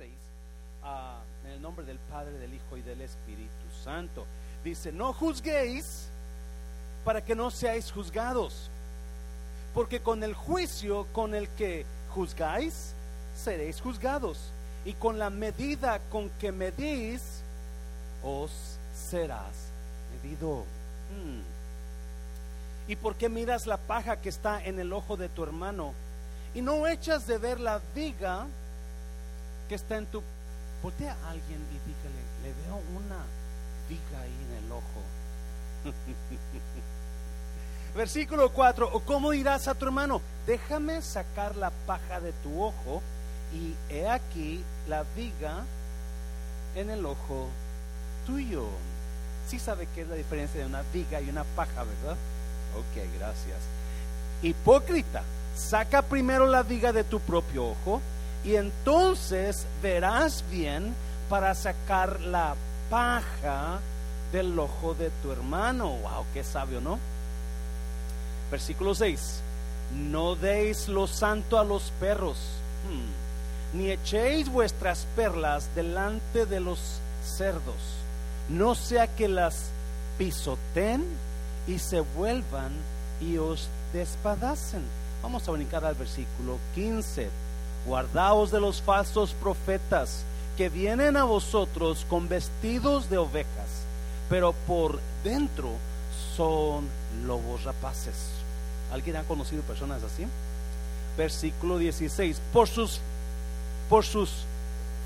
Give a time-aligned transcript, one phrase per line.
[0.00, 0.10] 6,
[0.82, 3.50] ah, en el nombre del Padre, del Hijo y del Espíritu
[3.84, 4.24] Santo.
[4.64, 6.08] Dice, no juzguéis
[7.04, 8.70] para que no seáis juzgados,
[9.74, 11.84] porque con el juicio con el que
[12.14, 12.94] juzgáis,
[13.36, 14.38] seréis juzgados,
[14.86, 17.42] y con la medida con que medís,
[18.24, 19.68] os serás
[20.14, 20.64] medido.
[21.10, 21.42] Hmm.
[22.88, 25.92] ¿Y por qué miras la paja que está en el ojo de tu hermano
[26.54, 28.46] y no echas de ver la viga
[29.70, 30.20] que está en tu...
[30.82, 33.22] Voltea a alguien y dígale, le veo una
[33.88, 35.00] viga ahí en el ojo.
[37.94, 43.00] Versículo 4, o cómo dirás a tu hermano, déjame sacar la paja de tu ojo
[43.54, 45.62] y he aquí la viga
[46.74, 47.48] en el ojo
[48.26, 48.66] tuyo.
[49.46, 52.16] Sí sabe qué es la diferencia de una viga y una paja, ¿verdad?
[52.76, 53.60] Ok, gracias.
[54.42, 55.22] Hipócrita,
[55.54, 58.02] saca primero la viga de tu propio ojo
[58.44, 60.94] y entonces verás bien
[61.28, 62.54] para sacar la
[62.88, 63.78] paja
[64.32, 65.90] del ojo de tu hermano.
[65.90, 66.98] Wow, qué sabio, ¿no?
[68.50, 69.42] Versículo 6.
[69.94, 72.36] No deis lo santo a los perros,
[72.88, 77.74] hmm, ni echéis vuestras perlas delante de los cerdos,
[78.48, 79.70] no sea que las
[80.16, 81.04] pisoten
[81.66, 82.70] y se vuelvan
[83.20, 84.82] y os despadacen.
[85.22, 87.28] Vamos a brincar al versículo 15.
[87.86, 90.24] Guardaos de los falsos profetas
[90.56, 93.86] que vienen a vosotros con vestidos de ovejas,
[94.28, 95.70] pero por dentro
[96.36, 96.86] son
[97.26, 98.14] lobos rapaces.
[98.92, 100.26] ¿Alguien ha conocido personas así?
[101.16, 102.40] Versículo 16.
[102.52, 103.00] Por sus,
[103.88, 104.30] por sus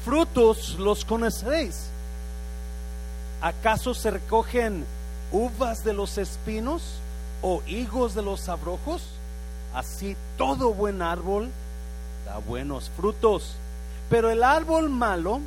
[0.05, 1.87] frutos los conoceréis.
[3.41, 4.85] ¿Acaso se recogen
[5.31, 6.83] uvas de los espinos
[7.43, 9.03] o higos de los abrojos?
[9.75, 11.51] Así todo buen árbol
[12.25, 13.57] da buenos frutos,
[14.09, 15.41] pero el árbol malo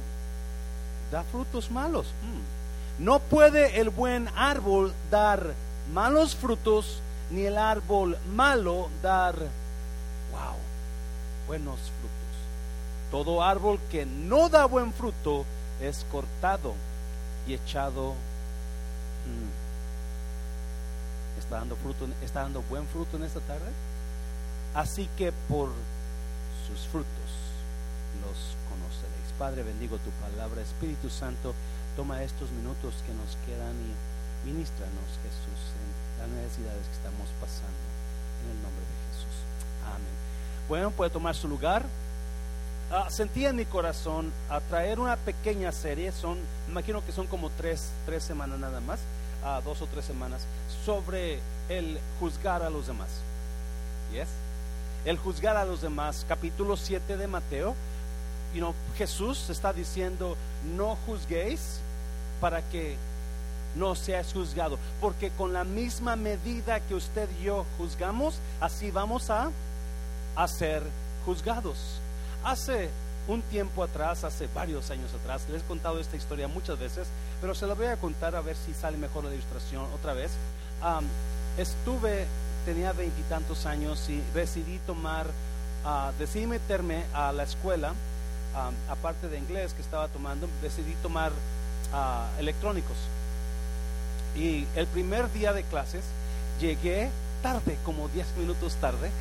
[1.12, 2.08] da frutos malos.
[2.08, 3.04] Mm.
[3.04, 5.54] No puede el buen árbol dar
[5.94, 10.56] malos frutos, ni el árbol malo dar, wow,
[11.48, 12.18] buenos frutos.
[13.12, 15.46] Todo árbol que no da buen fruto
[15.82, 16.74] es cortado
[17.48, 18.14] y echado.
[19.26, 19.50] Mm,
[21.40, 23.72] está dando fruto, está dando buen fruto en esta tarde.
[24.74, 25.70] Así que por
[26.68, 27.32] sus frutos
[28.20, 29.32] los conoceréis.
[29.40, 30.62] Padre, bendigo tu palabra.
[30.62, 31.54] Espíritu Santo,
[31.96, 35.88] toma estos minutos que nos quedan y ministranos, Jesús, en
[36.20, 37.88] las necesidades que estamos pasando.
[38.44, 39.36] En el nombre de Jesús.
[39.88, 40.16] Amén.
[40.68, 41.86] Bueno, puede tomar su lugar.
[42.92, 46.38] Ah, sentí en mi corazón a traer una pequeña serie, son,
[46.70, 49.00] imagino que son como tres, tres semanas nada más,
[49.44, 50.46] a dos o tres semanas,
[50.86, 53.10] sobre el juzgar a los demás.
[54.14, 54.28] ¿Yes?
[55.06, 56.26] El juzgar a los demás.
[56.28, 57.76] Capítulo 7 de Mateo.
[58.54, 60.36] You know, Jesús está diciendo,
[60.76, 61.80] no juzguéis
[62.40, 62.96] para que
[63.76, 64.78] no seas juzgado.
[65.00, 69.52] Porque con la misma medida que usted y yo juzgamos, así vamos a,
[70.36, 70.84] a ser
[71.26, 71.78] juzgados.
[72.44, 72.90] Hace
[73.28, 77.08] un tiempo atrás, hace varios años atrás, les he contado esta historia muchas veces,
[77.42, 80.32] pero se la voy a contar a ver si sale mejor la ilustración otra vez.
[81.58, 82.26] estuve,
[82.68, 85.28] tenía veintitantos años y decidí tomar,
[85.86, 87.94] uh, decidí meterme a la escuela,
[88.90, 91.32] aparte de inglés que estaba tomando, decidí tomar
[91.94, 92.98] ah, electrónicos.
[94.36, 96.04] Y el primer día de clases
[96.60, 97.10] llegué
[97.42, 99.12] tarde, como 10 minutos tarde,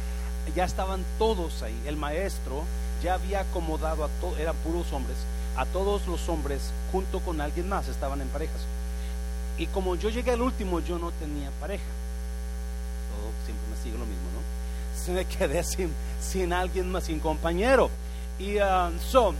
[0.56, 1.80] ya estaban todos ahí.
[1.86, 2.64] El maestro
[3.00, 5.18] ya había acomodado a todos, eran puros hombres,
[5.56, 8.60] a todos los hombres junto con alguien más, estaban en parejas.
[9.58, 11.84] Y como yo llegué al último, yo no tenía pareja.
[13.08, 14.28] Todo siempre me sigue lo mismo,
[15.12, 17.90] me quedé sin, alguien más, sin compañero.
[18.38, 19.34] Y uh, so,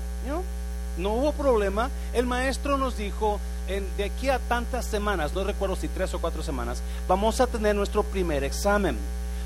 [0.97, 1.91] no hubo problema.
[2.13, 3.39] El maestro nos dijo,
[3.69, 7.47] en, de aquí a tantas semanas, no recuerdo si tres o cuatro semanas, vamos a
[7.47, 8.97] tener nuestro primer examen.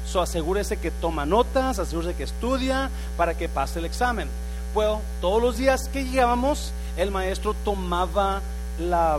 [0.06, 4.28] So, asegúrese que toma notas, asegúrese que estudia para que pase el examen.
[4.74, 8.40] Bueno, todos los días que llegábamos, el maestro tomaba
[8.78, 9.18] la,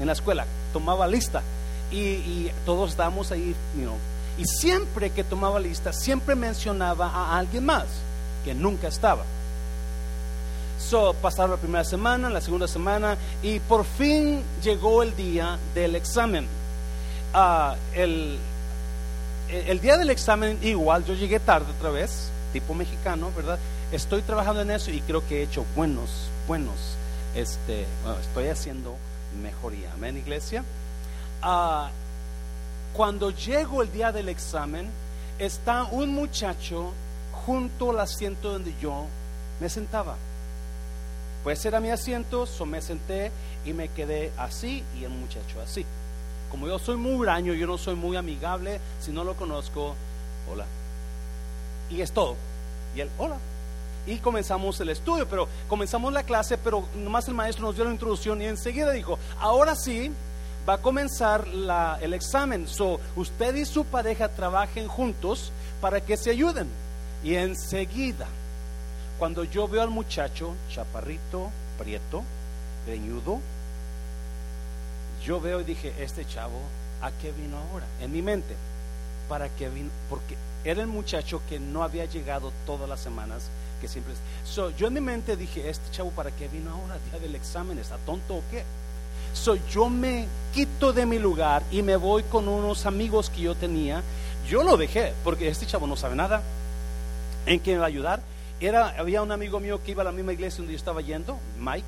[0.00, 1.42] en la escuela, tomaba lista
[1.90, 3.54] y, todos estábamos ahí,
[4.42, 7.84] y siempre que tomaba lista, siempre mencionaba a alguien más
[8.44, 9.22] que nunca estaba.
[10.80, 15.94] So, pasaron la primera semana, la segunda semana y por fin llegó el día del
[15.94, 16.48] examen.
[17.32, 18.36] Ah, el,
[19.48, 23.60] el día del examen igual yo llegué tarde otra vez, tipo mexicano, ¿verdad?
[23.92, 26.10] Estoy trabajando en eso y creo que he hecho buenos,
[26.48, 26.96] buenos,
[27.36, 28.96] este, bueno, estoy haciendo
[29.40, 29.92] mejoría.
[29.92, 30.64] Amén, iglesia.
[31.42, 31.90] Ah,
[32.94, 34.88] cuando llego el día del examen,
[35.38, 36.92] está un muchacho
[37.46, 39.06] junto al asiento donde yo
[39.60, 40.16] me sentaba.
[41.42, 43.32] Pues era mi asiento, so me senté
[43.64, 45.84] y me quedé así y el muchacho así.
[46.50, 49.94] Como yo soy muy huraño, yo no soy muy amigable, si no lo conozco,
[50.52, 50.66] hola.
[51.90, 52.36] Y es todo.
[52.94, 53.36] Y él, hola.
[54.06, 57.92] Y comenzamos el estudio, pero comenzamos la clase, pero nomás el maestro nos dio la
[57.92, 60.12] introducción y enseguida dijo, ahora sí,
[60.68, 62.68] va a comenzar la, el examen.
[62.68, 66.68] So, usted y su pareja trabajen juntos para que se ayuden.
[67.24, 68.26] Y enseguida,
[69.18, 72.22] cuando yo veo al muchacho, chaparrito, prieto,
[72.86, 73.40] greñudo,
[75.24, 76.60] yo veo y dije, este chavo,
[77.00, 77.86] ¿a qué vino ahora?
[78.00, 78.56] En mi mente,
[79.28, 79.90] ¿para qué vino?
[80.10, 83.44] Porque era el muchacho que no había llegado todas las semanas,
[83.80, 84.14] que siempre...
[84.44, 86.98] So, yo en mi mente dije, este chavo, ¿para qué vino ahora?
[87.10, 88.64] Día del examen, ¿está tonto o qué?
[89.32, 93.54] So, yo me quito de mi lugar y me voy con unos amigos que yo
[93.54, 94.02] tenía.
[94.48, 96.42] Yo lo dejé, porque este chavo no sabe nada.
[97.46, 98.20] ¿En qué me va a ayudar?
[98.60, 101.38] Era, había un amigo mío que iba a la misma iglesia donde yo estaba yendo,
[101.58, 101.86] Mike,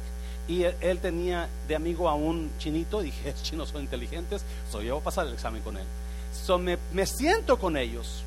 [0.48, 3.00] y él, tenía de amigo a un chinito.
[3.00, 5.84] Dije, chinos son inteligentes, yo voy a pasar el examen con él.
[6.32, 8.24] So, me, me siento con ellos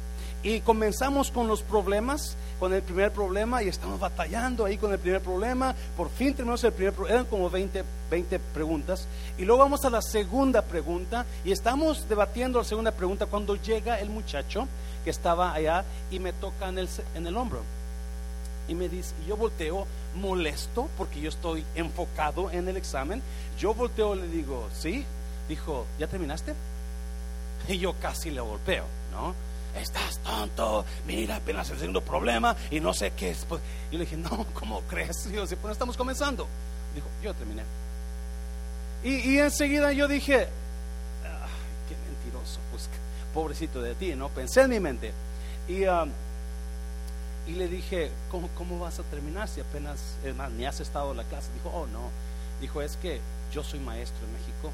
[0.47, 4.97] y comenzamos con los problemas con el primer problema y estamos batallando ahí con el
[4.97, 5.75] primer problema.
[5.97, 9.09] Por fin terminamos el primer problema, eran como 20, 20 preguntas.
[9.37, 13.99] Y luego vamos a la segunda pregunta y estamos debatiendo la segunda pregunta cuando llega
[13.99, 14.69] el muchacho
[15.03, 17.61] que estaba allá y me toca en el, en el hombro.
[18.69, 19.85] Y me dice, y yo volteo
[20.15, 23.21] molesto porque yo estoy enfocado en el examen.
[23.59, 25.05] Yo volteo y le digo, ¿sí?
[25.49, 26.53] Dijo, ¿ya terminaste?
[27.67, 29.46] Y yo casi le golpeo, ¿no?
[29.75, 33.45] Estás tonto, mira, apenas el segundo problema y no sé qué es.
[33.45, 33.61] Pues,
[33.91, 35.29] yo le dije, no, ¿cómo crees?
[35.31, 36.47] Yo, pues estamos comenzando.
[36.95, 37.63] Dijo, yo terminé.
[39.03, 40.47] Y, enseguida yo dije,
[41.87, 42.89] qué mentiroso, pues
[43.33, 44.29] pobrecito de ti, ¿no?
[44.29, 45.13] Pensé en mi mente.
[45.67, 46.09] Y, um,
[47.47, 49.99] y le dije, ¿cómo, ¿cómo vas a terminar si apenas,
[50.57, 51.49] ni has estado en la clase?
[51.53, 52.09] Dijo, oh, no.
[52.59, 53.21] Dijo, es que
[53.53, 54.71] yo soy maestro en México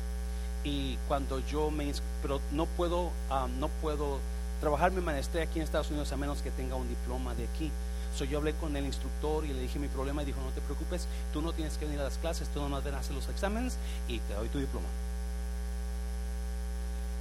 [0.64, 1.92] y cuando yo me
[2.22, 4.20] pero no puedo um, no puedo
[4.64, 7.70] trabajar mi maestría aquí en Estados Unidos a menos que tenga un diploma de aquí.
[8.18, 10.62] So, yo hablé con el instructor y le dije mi problema y dijo, no te
[10.62, 13.28] preocupes, tú no tienes que venir a las clases, tú nomás ven a hacer los
[13.28, 13.76] exámenes
[14.08, 14.88] y te doy tu diploma.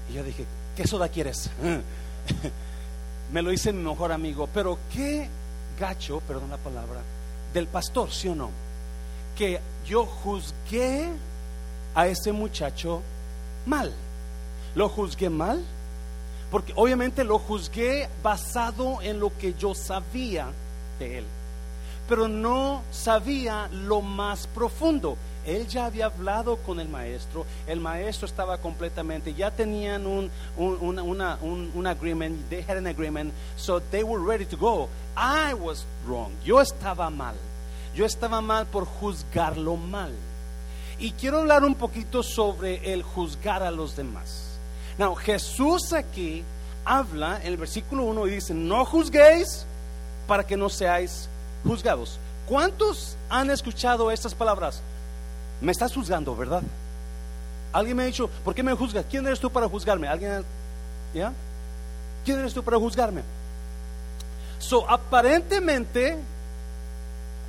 [0.09, 0.47] Y yo dije,
[0.77, 1.51] ¿qué soda quieres?
[3.33, 5.29] Me lo hice mi mejor amigo, pero qué
[5.81, 7.01] gacho, perdón la palabra,
[7.53, 8.51] del pastor, ¿sí o no?
[9.37, 11.09] Que yo juzgué
[11.97, 13.03] a ese muchacho
[13.67, 13.93] mal.
[14.77, 15.65] ¿Lo juzgué mal?
[16.53, 20.49] Porque obviamente lo juzgué basado en lo que yo sabía
[20.99, 21.25] de él,
[22.07, 25.17] pero no sabía lo más profundo.
[25.47, 30.99] Él ya había hablado con el maestro, el maestro estaba completamente, ya tenían un, un,
[31.01, 34.91] una, un, un agreement, they had an agreement, so they were ready to go.
[35.17, 37.35] I was wrong, yo estaba mal,
[37.95, 40.13] yo estaba mal por juzgarlo mal.
[40.99, 44.52] Y quiero hablar un poquito sobre el juzgar a los demás.
[44.99, 46.45] Now, Jesús aquí
[46.85, 49.65] habla en el versículo 1 y dice, no juzguéis
[50.27, 51.29] para que no seáis
[51.65, 52.19] juzgados.
[52.47, 54.83] ¿Cuántos han escuchado estas palabras?
[55.61, 56.63] Me estás juzgando, ¿verdad?
[57.73, 59.07] Alguien me ha dicho, ¿por qué me juzgas?
[59.09, 60.09] ¿Quién eres tú para juzgarme?
[60.09, 60.45] ¿Alguien?
[61.15, 61.33] ¿Ya?
[62.25, 63.23] ¿Quién eres tú para juzgarme?
[64.59, 66.19] So, aparentemente,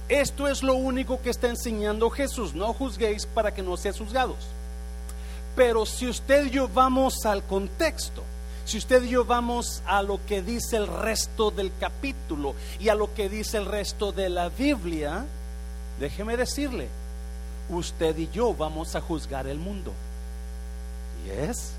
[0.07, 2.53] esto es lo único que está enseñando Jesús.
[2.53, 4.47] No juzguéis para que no seáis juzgados.
[5.55, 8.23] Pero si usted y yo vamos al contexto,
[8.65, 12.95] si usted y yo vamos a lo que dice el resto del capítulo y a
[12.95, 15.25] lo que dice el resto de la Biblia,
[15.99, 16.87] déjeme decirle,
[17.69, 19.93] usted y yo vamos a juzgar el mundo.
[21.25, 21.73] ¿Yes?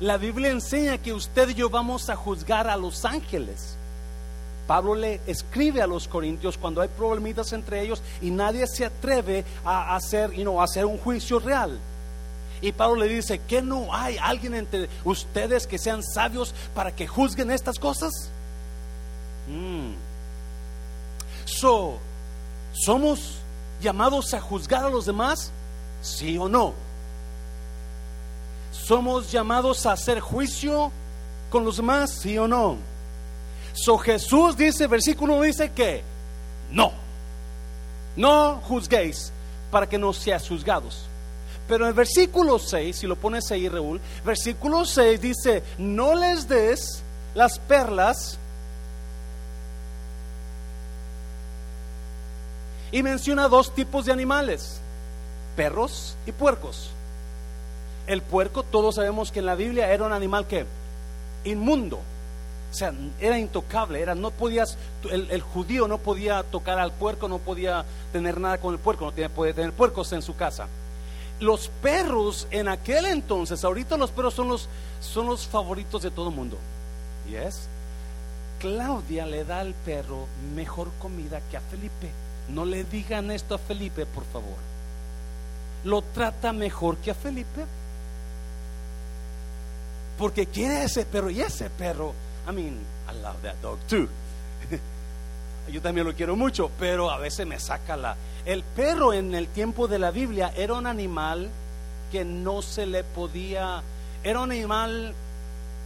[0.00, 3.76] La Biblia enseña que usted y yo vamos a juzgar a los ángeles.
[4.68, 9.44] Pablo le escribe a los corintios cuando hay problemitas entre ellos y nadie se atreve
[9.64, 11.78] a hacer, a hacer un juicio real.
[12.60, 17.06] Y Pablo le dice, ¿que no hay alguien entre ustedes que sean sabios para que
[17.06, 18.12] juzguen estas cosas?
[19.48, 19.92] Mm.
[21.44, 21.98] So,
[22.72, 23.38] ¿somos
[23.80, 25.50] llamados a juzgar a los demás?
[26.02, 26.74] ¿Sí o no?
[28.72, 30.90] ¿Somos llamados a hacer juicio
[31.50, 32.10] con los demás?
[32.10, 32.76] ¿Sí o no?
[33.72, 36.02] So Jesús dice, versículo dice que
[36.70, 36.92] no,
[38.16, 39.32] no juzguéis
[39.70, 41.07] para que no seas juzgados.
[41.68, 46.48] Pero en el versículo 6, si lo pones ahí, Raúl, versículo 6 dice, no les
[46.48, 47.02] des
[47.34, 48.38] las perlas.
[52.90, 54.80] Y menciona dos tipos de animales,
[55.56, 56.88] perros y puercos.
[58.06, 60.64] El puerco, todos sabemos que en la Biblia era un animal que
[61.44, 62.00] inmundo.
[62.70, 64.78] O sea, era intocable, era, no podías,
[65.10, 69.12] el, judío no podía tocar al puerco, no podía tener nada con el puerco, no
[69.12, 70.66] tenía, podía tener puercos en su casa.
[71.40, 74.68] Los perros en aquel entonces, ahorita los perros son los,
[75.00, 76.58] son los favoritos de todo el mundo.
[77.28, 77.68] ¿Yes?
[78.58, 82.10] Claudia le da al perro mejor comida que a Felipe.
[82.48, 84.56] No le digan esto a Felipe, por favor.
[85.84, 87.64] Lo trata mejor que a Felipe.
[90.18, 92.12] Porque quiere ese perro y ese perro
[92.48, 94.08] I mean, I love that dog too.
[95.70, 98.16] Yo también lo quiero mucho, pero a veces me saca la...
[98.48, 101.50] El perro en el tiempo de la Biblia era un animal
[102.10, 103.82] que no se le podía...
[104.24, 105.12] Era un animal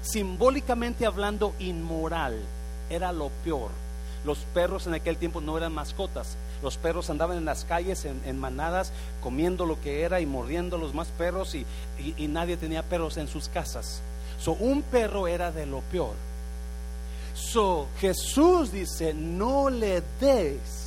[0.03, 2.39] simbólicamente hablando inmoral.
[2.89, 3.71] Era lo peor.
[4.25, 6.37] Los perros en aquel tiempo no eran mascotas.
[6.63, 10.95] Los perros andaban en las calles en, manadas comiendo lo que era y mordiendo los
[10.95, 11.67] más perros y,
[12.17, 14.03] y, nadie tenía perros en sus casas.
[14.39, 16.15] So, un perro era de lo peor.
[17.35, 20.82] So, Jesús dice, no le des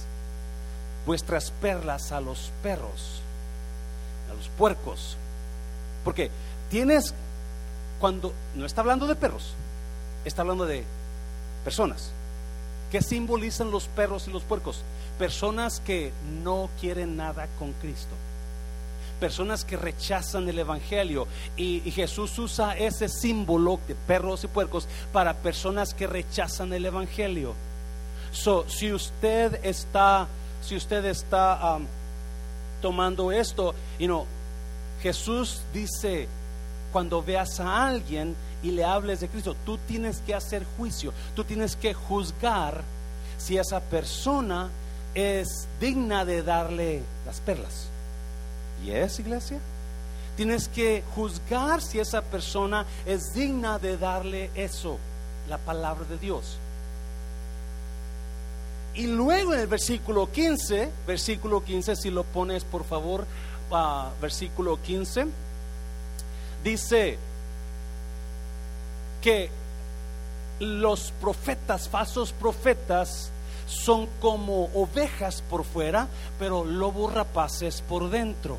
[1.05, 3.21] vuestras perlas a los perros,
[4.31, 5.17] a los puercos.
[6.03, 6.31] Porque
[6.69, 7.13] tienes,
[7.99, 9.53] cuando, no está hablando de perros,
[10.23, 10.83] está hablando de
[11.63, 12.11] personas.
[12.91, 14.81] ¿Qué simbolizan los perros y los puercos?
[15.17, 16.11] Personas que
[16.43, 18.15] no quieren nada con Cristo
[19.19, 21.27] personas que rechazan el Evangelio.
[21.57, 27.53] Y, Jesús usa ese símbolo de perros y puercos para personas que rechazan el Evangelio.
[28.31, 30.27] So, si usted está,
[30.65, 31.77] si usted está
[32.81, 34.25] tomando esto, y no
[35.01, 36.27] Jesús dice,
[36.91, 41.43] cuando veas a alguien y le hables de Cristo, tú tienes que hacer juicio, tú
[41.43, 42.81] tienes que juzgar
[43.37, 44.69] si esa persona
[45.13, 47.87] es digna de darle las perlas.
[48.83, 49.59] ¿Y es iglesia?
[50.35, 54.97] Tienes que juzgar si esa persona es digna de darle eso,
[55.47, 56.57] la palabra de Dios.
[58.95, 63.25] Y luego en el versículo 15, versículo 15, si lo pones por favor,
[64.21, 65.27] versículo 15,
[66.63, 67.17] dice
[69.21, 69.49] que
[70.59, 73.31] los profetas, falsos profetas,
[73.67, 76.07] son como ovejas por fuera,
[76.39, 78.57] pero lobos rapaces por dentro.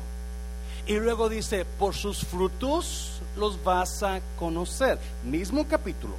[0.85, 4.99] Y luego dice, por sus frutos los vas a conocer.
[5.23, 6.13] Mismo capítulo.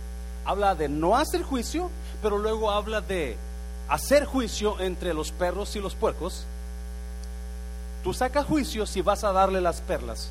[0.44, 1.90] Habla de no hacer juicio,
[2.22, 3.36] pero luego habla de
[3.88, 6.44] hacer juicio entre los perros y los puercos.
[8.04, 10.30] Tú sacas juicio si vas a darle las perlas.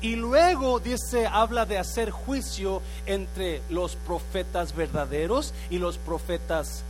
[0.00, 6.84] Y luego dice, habla de hacer juicio entre los profetas verdaderos y los profetas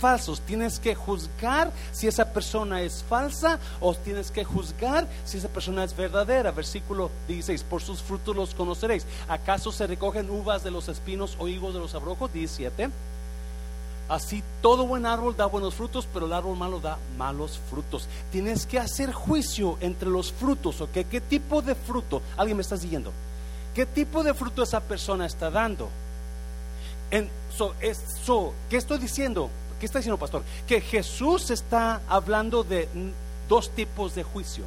[0.00, 0.40] falsos.
[0.40, 5.82] Tienes que juzgar si esa persona es falsa o tienes que juzgar si esa persona
[5.82, 6.52] es verdadera.
[6.52, 9.04] Versículo 16, por sus frutos los conoceréis.
[9.28, 12.32] ¿Acaso se recogen uvas de los espinos o higos de los abrojos?
[12.32, 12.90] 17.
[14.08, 18.06] Así todo buen árbol da buenos frutos, pero el árbol malo da malos frutos.
[18.30, 20.92] Tienes que hacer juicio entre los frutos, ¿ok?
[21.10, 22.20] ¿Qué tipo de fruto?
[22.36, 23.12] ¿Alguien me está siguiendo?
[23.74, 25.88] ¿Qué tipo de fruto esa persona está dando?
[27.10, 27.30] En,
[28.68, 29.48] ¿Qué estoy diciendo?
[29.80, 30.42] ¿Qué está diciendo, pastor?
[30.66, 32.88] Que Jesús está hablando de
[33.48, 34.64] dos tipos de juicio.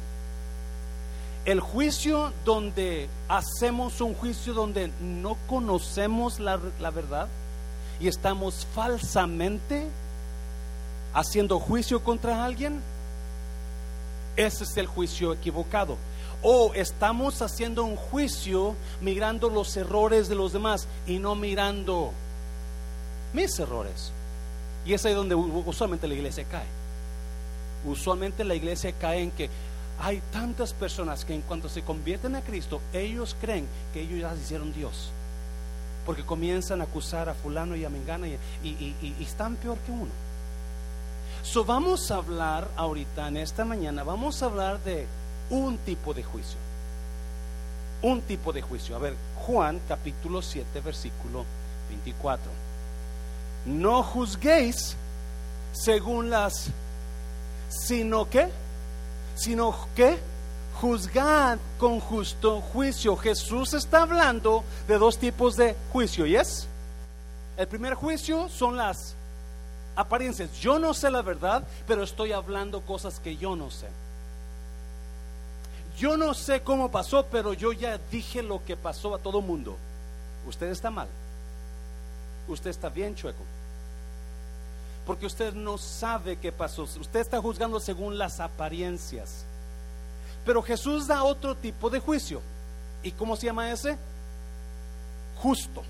[1.44, 7.28] El juicio donde hacemos un juicio donde no conocemos la, la verdad
[8.00, 9.86] y estamos falsamente
[11.12, 12.80] haciendo juicio contra alguien.
[14.36, 15.96] Ese es el juicio equivocado.
[16.42, 22.12] O estamos haciendo un juicio mirando los errores de los demás y no mirando
[23.32, 24.12] mis errores.
[24.86, 26.66] Y es ahí donde usualmente la iglesia cae.
[27.84, 29.50] Usualmente la iglesia cae en que
[30.00, 34.34] hay tantas personas que en cuanto se convierten a Cristo, ellos creen que ellos ya
[34.34, 35.10] hicieron Dios.
[36.08, 40.10] Porque comienzan a acusar a fulano y a mengana y, y, están peor que uno.
[41.42, 45.06] So vamos a hablar ahorita, en esta mañana, vamos a hablar de
[45.50, 46.56] un tipo de juicio.
[48.00, 48.96] Un tipo de juicio.
[48.96, 51.44] A ver, Juan capítulo 7, versículo
[51.90, 52.68] 24
[53.68, 54.96] no juzguéis
[55.72, 56.70] según las,
[57.68, 58.48] sino que,
[59.34, 60.18] sino que
[60.80, 63.16] juzgad con justo juicio.
[63.16, 66.66] Jesús está hablando de dos tipos de juicio, ¿y es?
[67.56, 69.14] El primer juicio son las
[69.96, 70.52] apariencias.
[70.60, 73.88] Yo no sé la verdad, pero estoy hablando cosas que yo no sé.
[75.98, 79.76] Yo no sé cómo pasó, pero yo ya dije lo que pasó a todo mundo.
[80.46, 81.08] Usted está mal.
[82.48, 83.42] Usted está bien chueco
[85.08, 86.82] porque usted no sabe qué pasó.
[86.82, 89.46] Usted está juzgando según las apariencias.
[90.48, 92.40] Pero Jesús da otro tipo de juicio.
[93.02, 93.98] ¿Y cómo se llama ese?
[95.42, 95.82] Justo,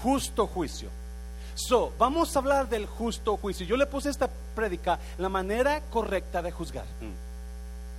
[0.00, 0.88] justo juicio.
[1.56, 3.66] So, vamos a hablar del justo juicio.
[3.66, 6.84] Yo le puse esta prédica, la manera correcta de juzgar.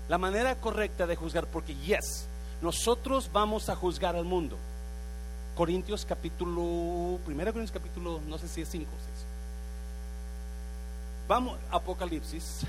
[0.08, 2.26] La manera correcta de juzgar, porque yes,
[2.62, 4.56] nosotros vamos a juzgar al mundo.
[5.58, 9.26] Corintios capítulo, 1 Corintios capítulo, no sé si es 5 o 6.
[11.28, 12.62] Vamos, Apocalipsis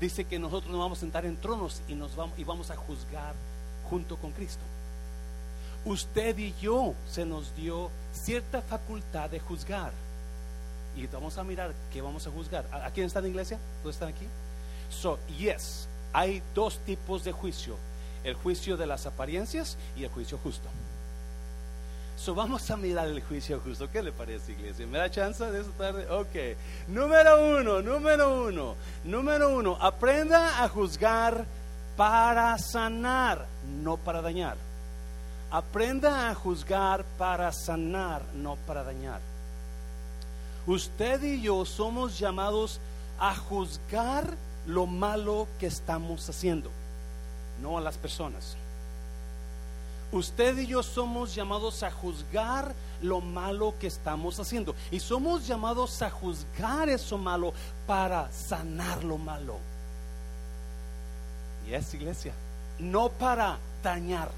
[0.00, 2.76] dice que nosotros nos vamos a sentar en tronos y nos vamos y vamos a
[2.76, 3.34] juzgar
[3.90, 4.62] junto con Cristo.
[5.84, 9.92] Usted y yo se nos dio cierta facultad de juzgar.
[10.96, 12.66] Y vamos a mirar qué vamos a juzgar.
[12.72, 13.58] ¿A quién está en la iglesia?
[13.82, 14.26] ¿Todos están aquí?
[14.90, 17.76] So, yes, hay dos tipos de juicio:
[18.24, 20.68] el juicio de las apariencias y el juicio justo.
[22.18, 23.88] So, vamos a mirar el juicio justo.
[23.88, 24.84] ¿Qué le parece, iglesia?
[24.88, 26.10] ¿Me da chance de esta tarde?
[26.10, 26.58] Ok.
[26.88, 29.78] Número uno, número uno, número uno.
[29.80, 31.44] Aprenda a juzgar
[31.96, 33.46] para sanar,
[33.82, 34.56] no para dañar.
[35.52, 39.20] Aprenda a juzgar para sanar, no para dañar.
[40.66, 42.80] Usted y yo somos llamados
[43.20, 44.34] a juzgar
[44.66, 46.70] lo malo que estamos haciendo,
[47.62, 48.56] no a las personas.
[50.10, 54.74] Usted y yo somos llamados a juzgar lo malo que estamos haciendo.
[54.90, 57.52] Y somos llamados a juzgar eso malo
[57.86, 59.58] para sanar lo malo.
[61.68, 62.32] Y es iglesia,
[62.78, 64.30] no para dañar.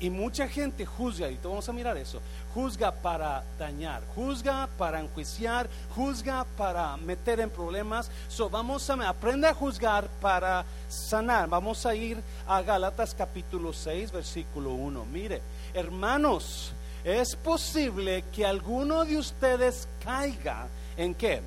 [0.00, 2.22] Y mucha gente juzga, y vamos a mirar eso,
[2.54, 8.10] juzga para dañar, juzga para enjuiciar, juzga para meter en problemas.
[8.28, 11.50] So, vamos a aprender a juzgar para sanar.
[11.50, 12.16] Vamos a ir
[12.48, 15.04] a Galatas capítulo 6, versículo 1.
[15.04, 15.42] Mire,
[15.74, 16.72] hermanos,
[17.04, 20.66] es posible que alguno de ustedes caiga
[20.96, 21.42] en qué?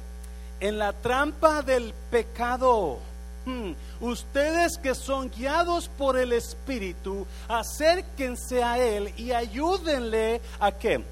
[0.60, 3.00] En la trampa del pecado.
[3.46, 3.74] Hmm.
[4.00, 11.04] Ustedes que son guiados por el Espíritu, acérquense a Él y ayúdenle a qué?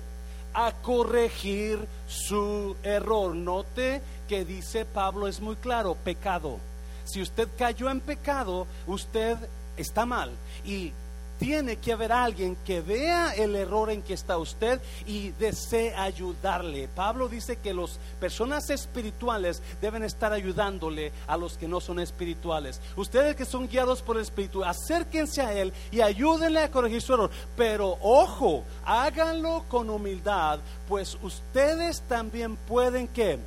[0.53, 3.35] A corregir su error.
[3.35, 6.59] Note que dice Pablo es muy claro, pecado.
[7.03, 9.37] Si usted cayó en pecado, usted
[9.75, 10.31] está mal.
[10.63, 10.93] Y
[11.41, 16.87] tiene que haber alguien que vea el error en que está usted y desee ayudarle.
[16.87, 22.79] Pablo dice que las personas espirituales deben estar ayudándole a los que no son espirituales.
[22.95, 27.15] Ustedes que son guiados por el Espíritu, acérquense a Él y ayúdenle a corregir su
[27.15, 27.31] error.
[27.57, 33.39] Pero ojo, háganlo con humildad, pues ustedes también pueden que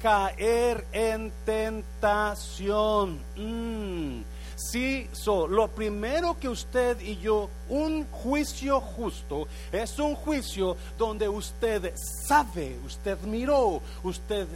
[0.00, 3.18] caer en tentación.
[3.36, 4.35] Mm.
[4.56, 11.28] Sí, so, lo primero que usted y yo, un juicio justo, es un juicio donde
[11.28, 14.46] usted sabe, usted miró, usted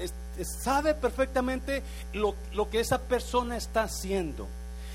[0.42, 1.82] sabe perfectamente
[2.14, 4.48] lo, lo que esa persona está haciendo.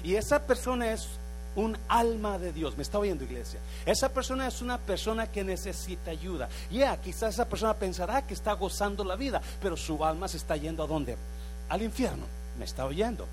[0.03, 1.07] Y esa persona es
[1.55, 2.75] un alma de Dios.
[2.75, 3.59] ¿Me está oyendo, iglesia?
[3.85, 6.49] Esa persona es una persona que necesita ayuda.
[6.71, 10.57] Ya, quizás esa persona pensará que está gozando la vida, pero su alma se está
[10.57, 11.15] yendo a dónde?
[11.69, 12.25] Al infierno.
[12.57, 13.27] ¿Me está oyendo?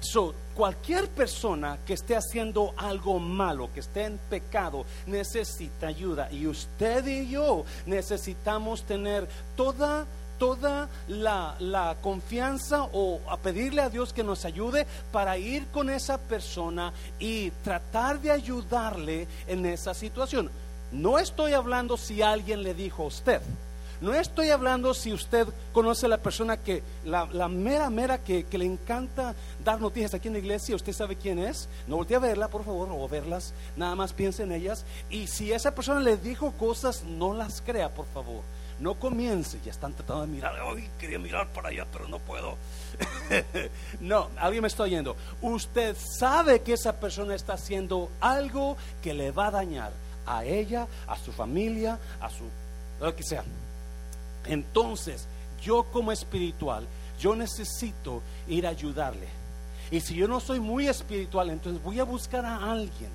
[0.00, 6.30] So, cualquier persona que esté haciendo algo malo, que esté en pecado, necesita ayuda.
[6.30, 10.06] Y usted y yo necesitamos tener toda
[10.38, 15.88] toda la, la, confianza o a pedirle a Dios que nos ayude para ir con
[15.88, 20.50] esa persona y tratar de ayudarle en esa situación.
[20.90, 23.40] No estoy hablando si alguien le dijo a usted.
[24.02, 28.64] No estoy hablando si usted conoce a la persona que, la, mera, mera que, le
[28.64, 31.68] encanta dar noticias aquí en la iglesia, usted sabe quién es.
[31.86, 34.84] No voltee a verla, por favor, o verlas, nada más piense en ellas.
[35.08, 38.42] Y si esa persona le dijo cosas, no las crea, por favor.
[38.80, 42.56] No comience, ya están tratando de mirar, hoy quería mirar para allá, pero no puedo.
[44.00, 45.14] no, alguien me está oyendo.
[45.40, 49.92] Usted sabe que esa persona está haciendo algo que le va a dañar
[50.26, 52.42] a ella, a su familia, a su
[53.00, 53.44] lo que sea.
[54.46, 55.26] Entonces,
[55.62, 56.86] yo como espiritual,
[57.18, 59.28] yo necesito ir a ayudarle.
[59.90, 63.10] Y si yo no soy muy espiritual, entonces voy a buscar a alguien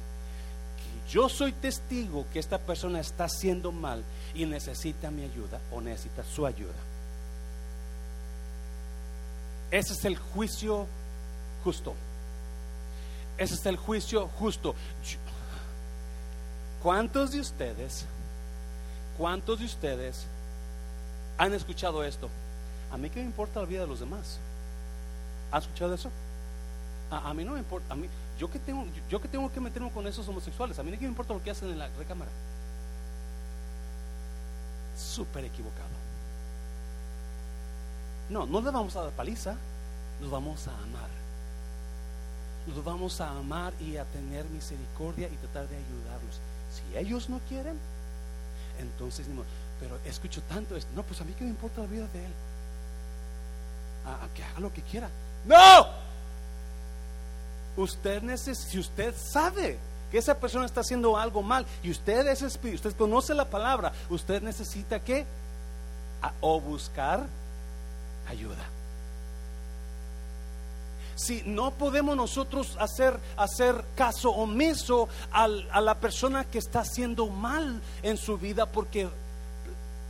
[0.77, 5.81] que yo soy testigo que esta persona está haciendo mal y necesita mi ayuda o
[5.81, 6.75] necesita su ayuda.
[9.71, 10.87] Ese es el juicio
[11.63, 11.93] justo.
[13.37, 14.73] Ese es el juicio justo.
[16.81, 18.05] ¿Cuántos de ustedes,
[19.17, 20.25] cuántos de ustedes
[21.37, 22.29] han escuchado esto.
[22.91, 24.39] A mí qué me importa la vida de los demás.
[25.51, 26.09] ¿Han escuchado eso?
[27.09, 27.93] A, mí no me importa.
[27.93, 30.77] A mí, yo que tengo, yo que tengo que meterme con esos homosexuales.
[30.79, 32.31] A mí no me importa lo que hacen en la recámara.
[34.97, 35.87] Súper equivocado.
[38.29, 39.55] No, no les vamos a dar paliza.
[40.21, 41.09] Los vamos a amar.
[42.67, 46.39] Los vamos a amar y a tener misericordia y tratar de ayudarlos.
[46.71, 47.77] Si ellos no quieren,
[48.79, 49.27] entonces
[49.79, 50.91] pero escucho tanto esto.
[50.95, 52.31] No, pues a mí que me importa la vida de él.
[54.05, 55.09] A, que haga lo que quiera.
[55.45, 55.87] No.
[57.77, 59.77] Usted necesita, si usted sabe
[60.11, 63.91] que esa persona está haciendo algo mal y usted es espíritu, usted conoce la palabra,
[64.09, 65.25] usted necesita que
[66.41, 67.25] o buscar
[68.27, 68.65] ayuda.
[71.15, 77.81] Si no podemos nosotros hacer, hacer caso omiso a la persona que está haciendo mal
[78.03, 79.09] en su vida, porque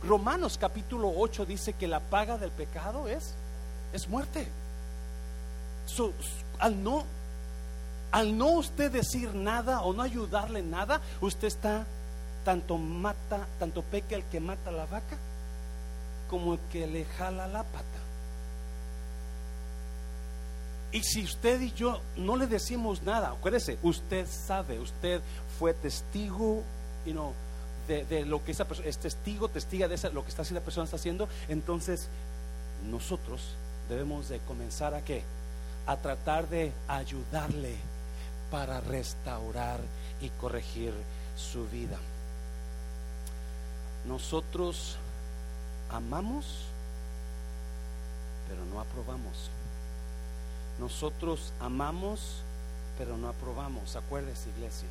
[0.02, 3.34] Romanos capítulo 8 dice que la paga del pecado es,
[3.92, 4.48] es muerte.
[6.58, 7.04] al no
[8.10, 11.84] al no usted decir nada o no ayudarle nada, usted está
[12.44, 15.18] tanto mata, tanto peca el que mata la vaca
[16.30, 17.84] como el que le jala la pata.
[20.90, 25.20] Y si usted y yo no le decimos nada, acuérdese, usted sabe, usted
[25.58, 26.62] fue testigo
[27.04, 27.32] y no
[27.88, 30.84] de, lo que esa persona es testigo, testiga de lo que está haciendo la persona
[30.84, 32.08] está haciendo, entonces
[32.90, 33.54] nosotros
[33.88, 35.22] debemos de comenzar a qué?
[35.86, 37.76] A tratar de ayudarle
[38.50, 39.80] para restaurar
[40.20, 40.92] y corregir
[41.36, 41.98] su vida.
[44.06, 44.96] Nosotros
[45.90, 46.46] amamos,
[48.48, 49.50] pero no aprobamos.
[50.78, 52.42] Nosotros amamos,
[52.98, 53.96] pero no aprobamos.
[53.96, 54.88] Acuérdese, iglesia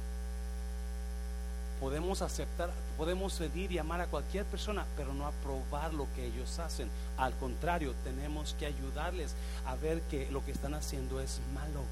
[1.79, 6.59] podemos aceptar, podemos venir y amar a cualquier persona, pero no aprobar lo que ellos
[6.59, 6.89] hacen.
[7.17, 9.33] Al contrario, tenemos que ayudarles
[9.65, 11.83] a ver que lo que están haciendo es malo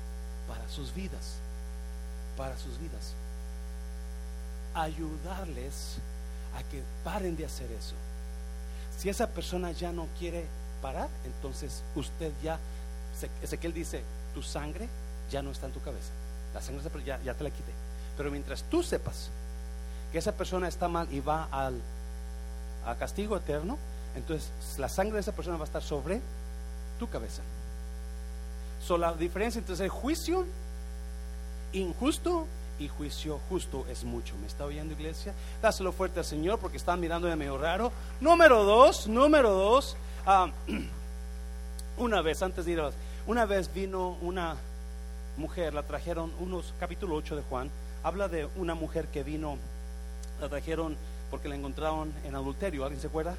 [0.48, 1.36] para sus vidas,
[2.38, 3.14] para sus vidas.
[4.74, 5.98] Ayudarles
[6.56, 7.96] a que paren de hacer eso.
[8.98, 10.46] Si esa persona ya no quiere
[10.82, 12.60] parar, entonces usted ya,
[13.42, 14.88] Ezequiel dice, tu sangre
[15.30, 16.12] ya no está en tu cabeza.
[16.54, 17.72] La sangre ya, ya te la quité.
[18.18, 19.30] Pero mientras tú sepas
[20.16, 21.78] que esa persona está mal y va al
[22.86, 23.78] a castigo eterno,
[24.16, 26.22] entonces la sangre de esa persona va a estar sobre
[26.98, 27.42] tu cabeza.
[28.82, 30.46] So, la diferencia entre juicio
[31.74, 32.48] injusto
[32.80, 34.36] y juicio justo es mucho.
[34.38, 35.34] ¿Me está oyendo, iglesia?
[35.62, 37.92] Dáselo fuerte al Señor porque están mirando de medio raro.
[38.22, 39.98] Número dos, número dos.
[40.26, 40.50] Ah,
[41.98, 42.90] una vez, antes de ir a
[43.28, 44.56] una vez vino una
[45.36, 47.70] mujer, la trajeron unos, capítulo 8 de Juan,
[48.02, 49.58] habla de una mujer que vino
[50.40, 50.98] la trajeron
[51.30, 53.36] porque la encontraron en adulterio, ¿alguien se acuerda?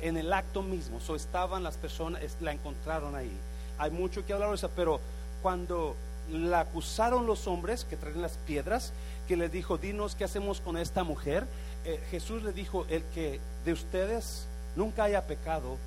[0.00, 3.32] En el acto mismo, so estaban las personas, la encontraron ahí.
[3.78, 5.00] Hay mucho que hablar de eso, pero
[5.42, 5.96] cuando
[6.30, 8.92] la acusaron los hombres que traen las piedras,
[9.28, 11.46] que le dijo, dinos qué hacemos con esta mujer,
[11.84, 15.78] eh, Jesús le dijo, el que de ustedes nunca haya pecado,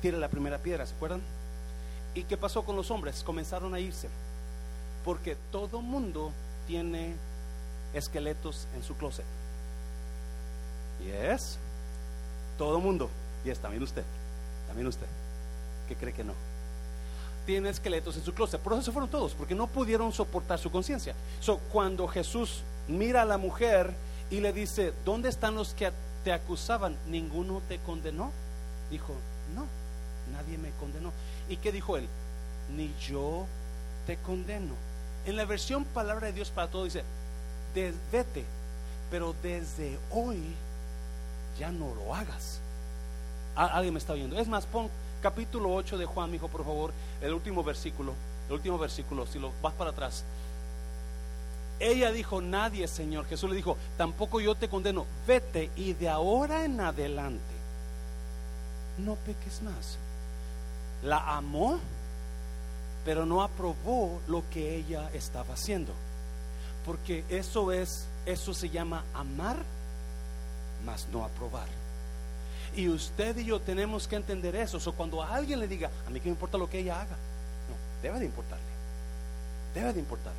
[0.00, 1.20] tire la primera piedra, ¿se acuerdan?
[2.14, 3.22] ¿Y qué pasó con los hombres?
[3.22, 4.08] Comenzaron a irse,
[5.04, 6.32] porque todo mundo
[6.66, 7.14] tiene
[7.94, 9.24] esqueletos en su closet.
[11.10, 11.58] Yes.
[12.58, 13.08] Todo mundo.
[13.44, 14.04] Yes, también usted.
[14.66, 15.06] También usted.
[15.88, 16.34] Que cree que no.
[17.46, 18.60] Tiene esqueletos en su closet.
[18.60, 21.14] Por eso se fueron todos, porque no pudieron soportar su conciencia.
[21.40, 23.92] So, cuando Jesús mira a la mujer
[24.30, 25.90] y le dice, ¿dónde están los que
[26.22, 26.96] te acusaban?
[27.08, 28.30] ¿Ninguno te condenó?
[28.90, 29.14] Dijo,
[29.54, 29.66] no,
[30.32, 31.12] nadie me condenó.
[31.48, 32.06] ¿Y qué dijo él?
[32.76, 33.46] Ni yo
[34.06, 34.74] te condeno.
[35.26, 37.02] En la versión Palabra de Dios para todo dice,
[38.12, 38.44] vete,
[39.10, 40.40] pero desde hoy
[41.60, 42.58] ya no lo hagas.
[43.54, 44.38] Alguien me está oyendo.
[44.38, 44.88] Es más, pon
[45.20, 48.14] capítulo 8 de Juan, mi hijo, por favor, el último versículo,
[48.48, 50.24] el último versículo, si lo vas para atrás.
[51.78, 53.26] Ella dijo, nadie, Señor.
[53.26, 55.06] Jesús le dijo, tampoco yo te condeno.
[55.26, 57.54] Vete y de ahora en adelante
[58.98, 59.98] no peques más.
[61.02, 61.78] La amó,
[63.04, 65.92] pero no aprobó lo que ella estaba haciendo.
[66.84, 69.56] Porque eso es, eso se llama amar
[70.84, 71.68] mas no aprobar.
[72.74, 74.78] Y usted y yo tenemos que entender eso.
[74.84, 77.16] O cuando a alguien le diga, a mí que me importa lo que ella haga,
[77.68, 78.64] no, debe de importarle.
[79.74, 80.38] Debe de importarle.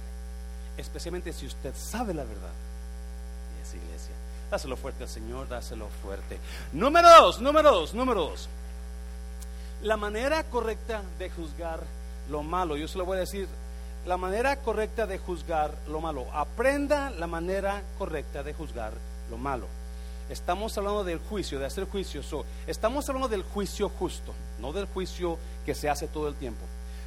[0.77, 2.51] Especialmente si usted sabe la verdad.
[3.57, 4.15] Y es iglesia.
[4.49, 6.39] Dáselo fuerte al Señor, dáselo fuerte.
[6.73, 8.49] Número dos, número dos, número dos.
[9.83, 11.81] La manera correcta de juzgar
[12.29, 12.77] lo malo.
[12.77, 13.47] Yo se lo voy a decir.
[14.05, 16.27] La manera correcta de juzgar lo malo.
[16.33, 18.93] Aprenda la manera correcta de juzgar
[19.29, 19.67] lo malo.
[20.31, 22.21] Estamos hablando del juicio, de hacer juicio.
[22.65, 26.61] estamos hablando del juicio justo, no del juicio que se hace todo el tiempo.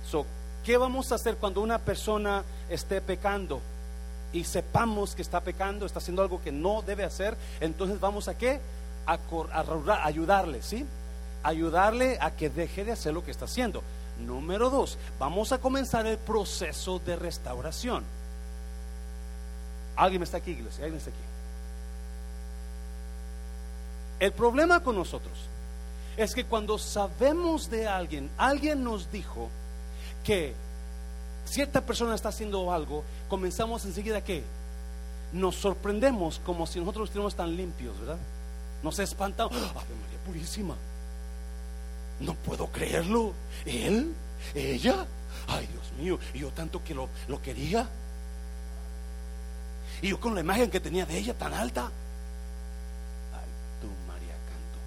[0.07, 0.27] So,
[0.65, 3.61] ¿Qué vamos a hacer cuando una persona esté pecando
[4.33, 7.37] y sepamos que está pecando, está haciendo algo que no debe hacer?
[7.61, 8.61] Entonces vamos a qué?
[9.07, 9.19] A
[10.05, 10.87] ayudarle, ¿sí?
[11.43, 13.83] Ayudarle a que deje de hacer lo que está haciendo.
[14.19, 18.05] Número dos, vamos a comenzar el proceso de restauración.
[19.97, 20.85] ¿Alguien está aquí, iglesia?
[20.85, 21.34] ¿Alguien está aquí?
[24.21, 25.33] El problema con nosotros
[26.17, 29.49] es que cuando sabemos de alguien, alguien nos dijo
[30.23, 30.55] que
[31.45, 34.45] cierta persona está haciendo algo, comenzamos enseguida que
[35.33, 38.19] nos sorprendemos como si nosotros estuviéramos tan limpios, ¿verdad?
[38.83, 39.53] Nos espantamos.
[39.57, 40.77] ¡Ah, Ave María Purísima.
[42.21, 43.33] No puedo creerlo.
[43.65, 44.15] ¿Él?
[44.55, 45.07] ¿Ella?
[45.49, 46.19] Ay, Dios mío.
[46.35, 47.89] Y yo tanto que lo, lo quería.
[50.03, 51.85] Y yo con la imagen que tenía de ella tan alta.
[53.33, 53.49] Ay,
[53.81, 54.79] tú, María Canto.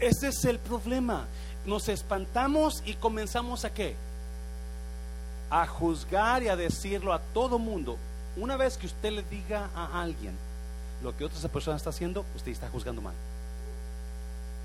[0.00, 1.26] Ese es el problema.
[1.66, 3.94] Nos espantamos y comenzamos a qué?
[5.50, 7.98] A juzgar y a decirlo a todo mundo.
[8.36, 10.34] Una vez que usted le diga a alguien
[11.02, 13.14] lo que otra persona está haciendo, usted está juzgando mal.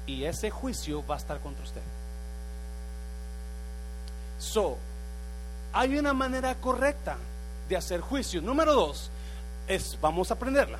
[0.07, 1.81] Y ese juicio va a estar contra usted.
[4.39, 4.77] So,
[5.73, 7.17] hay una manera correcta
[7.67, 8.41] de hacer juicio.
[8.41, 9.09] Número dos,
[9.67, 10.79] es, vamos a aprenderla.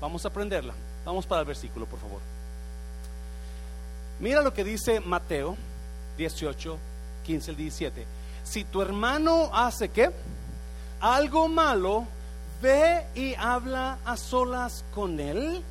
[0.00, 0.74] Vamos a aprenderla.
[1.04, 2.37] Vamos para el versículo, por favor.
[4.20, 5.56] Mira lo que dice Mateo
[6.16, 6.78] 18,
[7.24, 8.06] 15 al 17.
[8.42, 10.10] Si tu hermano hace qué?
[11.00, 12.04] Algo malo,
[12.60, 15.62] ve y habla a solas con él.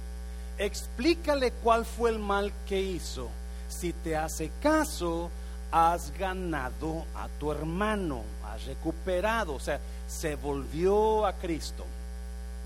[0.57, 3.27] Explícale cuál fue el mal que hizo.
[3.67, 5.29] Si te hace caso,
[5.71, 11.83] has ganado a tu hermano, has recuperado, o sea, se volvió a Cristo.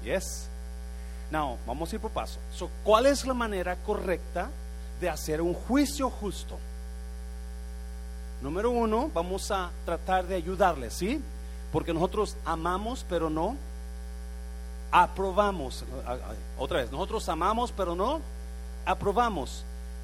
[0.04, 0.48] Yes.
[1.32, 2.39] Now, vamos a ir por paso.
[2.54, 4.50] So, ¿Cuál es la manera correcta
[5.02, 6.58] de hacer un juicio justo?
[8.42, 11.22] Número uno, vamos a tratar de ayudarle, ¿sí?
[11.72, 13.56] Porque nosotros amamos, pero no
[14.92, 15.84] aprobamos.
[16.58, 18.22] Otra vez, nosotros amamos, pero no
[18.86, 19.64] aprobamos.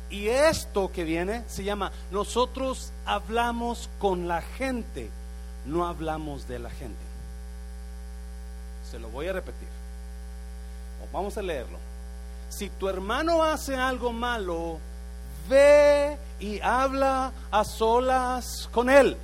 [0.10, 5.10] Y esto que viene se llama, nosotros hablamos con la gente,
[5.66, 7.08] no hablamos de la gente.
[8.90, 9.68] Se lo voy a repetir.
[11.12, 11.87] vamos a leerlo.
[12.50, 14.80] Si tu hermano hace algo malo,
[15.50, 19.18] ve y habla a solas con él.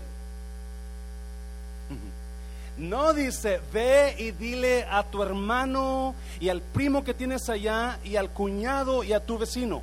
[2.78, 8.16] No dice, ve y dile a tu hermano y al primo que tienes allá y
[8.16, 9.82] al cuñado y a tu vecino.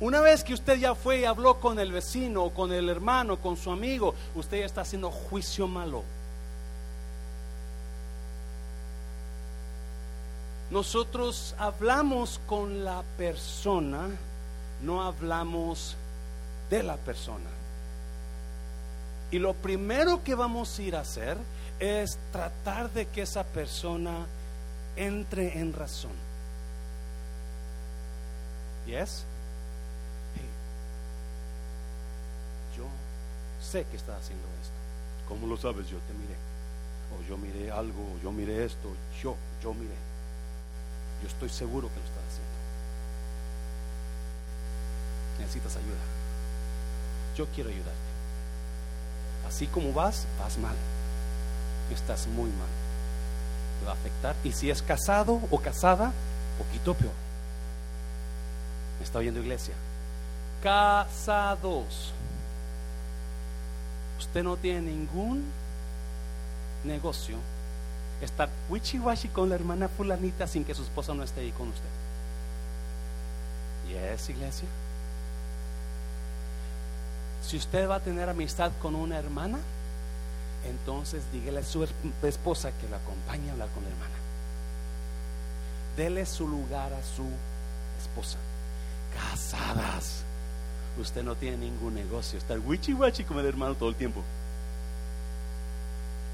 [0.00, 3.56] Una vez que usted ya fue y habló con el vecino, con el hermano, con
[3.56, 6.02] su amigo, usted ya está haciendo juicio malo.
[10.70, 14.08] Nosotros hablamos con la persona,
[14.82, 15.96] no hablamos
[16.70, 17.50] de la persona.
[19.30, 21.38] Y lo primero que vamos a ir a hacer
[21.78, 24.26] es tratar de que esa persona
[24.96, 26.12] entre en razón.
[28.86, 29.24] ¿Yes?
[32.76, 32.84] Yo
[33.60, 34.74] sé que está haciendo esto.
[35.28, 35.88] ¿Cómo lo sabes?
[35.88, 36.36] Yo te miré.
[37.16, 38.88] O yo miré algo, o yo miré esto.
[39.22, 39.94] Yo, yo miré.
[41.22, 42.56] Yo estoy seguro que lo está haciendo.
[45.40, 46.04] Necesitas ayuda.
[47.36, 47.92] Yo quiero ayudarte.
[49.46, 50.76] Así como vas, vas mal.
[51.92, 52.68] Estás muy mal.
[53.80, 54.34] Te va a afectar.
[54.44, 56.12] Y si es casado o casada,
[56.58, 57.12] poquito peor.
[58.98, 59.74] ¿Me está oyendo iglesia?
[60.62, 62.12] Casados.
[64.18, 65.44] Usted no tiene ningún
[66.84, 67.36] negocio
[68.20, 68.98] estar wichi
[69.32, 71.88] con la hermana fulanita sin que su esposa no esté ahí con usted.
[73.90, 74.68] ¿Y es iglesia?
[77.42, 79.58] Si usted va a tener amistad con una hermana,
[80.64, 81.86] entonces dígale a su
[82.22, 84.14] esposa que la acompañe a hablar con la hermana.
[85.96, 87.24] Dele su lugar a su
[88.00, 88.38] esposa.
[89.14, 90.24] Casadas.
[90.98, 92.38] Usted no tiene ningún negocio.
[92.38, 94.22] Estar wichi wachi con el hermano todo el tiempo.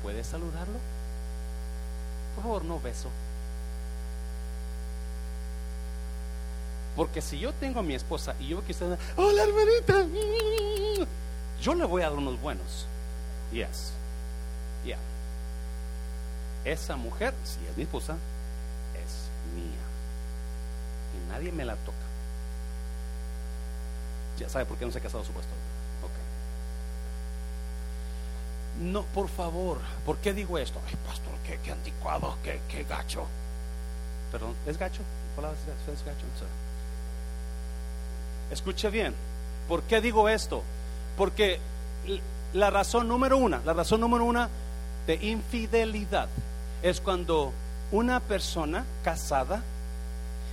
[0.03, 0.79] ¿Puede saludarlo?
[2.35, 3.09] Por favor, no beso.
[6.97, 10.07] Porque si yo tengo a mi esposa y yo veo que está, hola hermanita,
[11.61, 12.87] yo le voy a dar unos buenos.
[13.51, 13.93] Yes.
[14.85, 14.99] Yeah.
[16.65, 18.17] Esa mujer, si es mi esposa,
[18.95, 19.65] es mía.
[21.15, 21.97] Y nadie me la toca.
[24.39, 25.31] Ya sabe por qué no se ha casado su.
[25.31, 25.39] Ok.
[28.83, 30.81] No, por favor, ¿por qué digo esto?
[30.87, 33.27] Ay, pastor, qué, qué anticuado, qué, qué gacho.
[34.33, 35.03] Perdón, ¿es gacho?
[35.93, 36.27] ¿Es gacho?
[38.51, 39.15] Escuche bien,
[39.69, 40.63] ¿por qué digo esto?
[41.17, 41.61] Porque
[42.53, 44.49] la razón número una, la razón número una
[45.07, 46.29] de infidelidad
[46.83, 47.53] es cuando
[47.93, 49.63] una persona casada,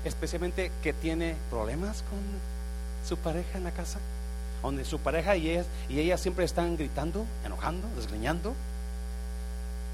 [0.06, 2.20] especialmente que tiene problemas con
[3.08, 4.00] su pareja en la casa,
[4.62, 8.54] donde su pareja y ella, y ella siempre están gritando, enojando, desgreñando,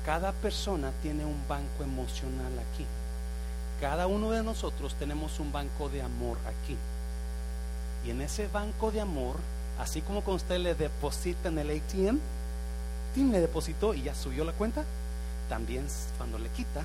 [0.06, 2.86] cada persona tiene un banco emocional aquí.
[3.82, 6.78] cada uno de nosotros tenemos un banco de amor aquí.
[8.06, 9.36] Y en ese banco de amor,
[9.80, 12.20] así como cuando usted le deposita en el ATM,
[13.14, 14.84] Tim le depositó y ya subió la cuenta,
[15.50, 15.86] también
[16.18, 16.84] cuando le quita,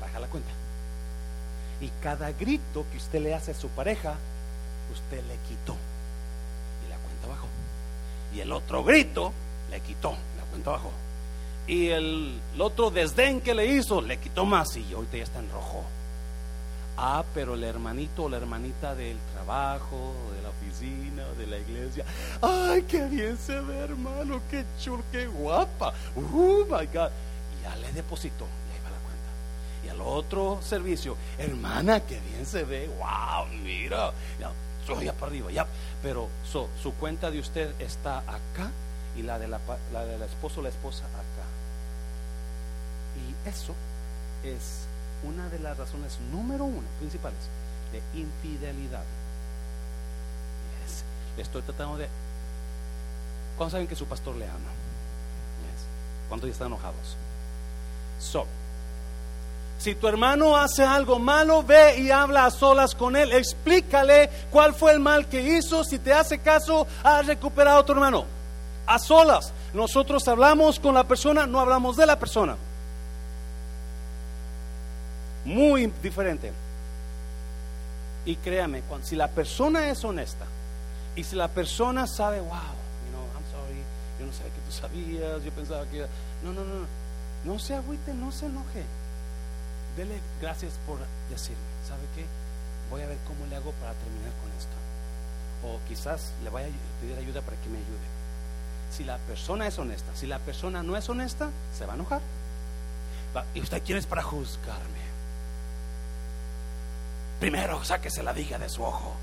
[0.00, 0.50] baja la cuenta.
[1.80, 4.14] Y cada grito que usted le hace a su pareja,
[4.92, 5.76] usted le quitó
[6.84, 7.48] y la cuenta bajó.
[8.36, 9.32] Y el otro grito
[9.70, 10.92] le quitó, la cuenta bajó.
[11.66, 15.50] Y el, otro desdén que le hizo, le quitó más y ahorita ya está en
[15.50, 15.82] rojo.
[16.98, 22.04] Ah, pero el hermanito o la hermanita del trabajo, de la oficina, de la iglesia.
[22.42, 25.94] Ay, qué bien se ve, hermano, qué chulo, qué guapa.
[26.14, 27.10] Oh my God.
[27.58, 29.86] Y ya le depositó, y ahí va la cuenta.
[29.86, 32.88] Y al otro servicio, hermana, qué bien se ve.
[32.98, 34.12] Wow, mira.
[35.02, 35.66] Ya para arriba, ya.
[36.02, 38.70] Pero su cuenta de usted está acá
[39.16, 39.60] y la de la,
[39.92, 41.46] la de la esposo o la esposa acá.
[43.16, 43.74] Y eso
[44.44, 44.86] es
[45.22, 47.38] una de las razones número uno, principales,
[47.92, 49.04] de infidelidad.
[51.36, 52.08] estoy tratando de...
[53.56, 54.56] ¿Cuándo saben que su pastor le ama?
[54.58, 55.86] Yes.
[56.28, 57.16] ¿Cuántos ya están enojados?
[58.20, 58.46] So,
[59.78, 63.32] si tu hermano hace algo malo, ve y habla a solas con él.
[63.32, 65.84] Explícale cuál fue el mal que hizo.
[65.84, 68.24] Si te hace caso, has recuperado a tu hermano.
[68.86, 69.52] A solas.
[69.74, 72.56] Nosotros hablamos con la persona, no hablamos de la persona.
[75.44, 76.52] Muy diferente.
[78.24, 80.46] Y créame, si la persona es honesta
[81.14, 83.80] y si la persona sabe, wow, you know, I'm sorry,
[84.18, 86.06] yo no sabía que tú sabías, yo pensaba que...
[86.42, 86.86] No, no, no,
[87.44, 88.82] no se agüite, no se enoje
[89.96, 90.98] dele gracias por
[91.30, 92.24] decirme, ¿sabe qué?
[92.90, 94.76] Voy a ver cómo le hago para terminar con esto.
[95.64, 98.06] O quizás le vaya a pedir ayuda para que me ayude.
[98.90, 102.20] Si la persona es honesta, si la persona no es honesta, se va a enojar.
[103.54, 105.06] ¿Y usted quién es para juzgarme?
[107.40, 109.14] Primero sáquese la viga de su ojo.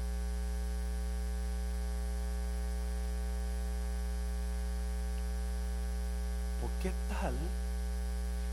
[6.62, 7.34] ¿Por qué tal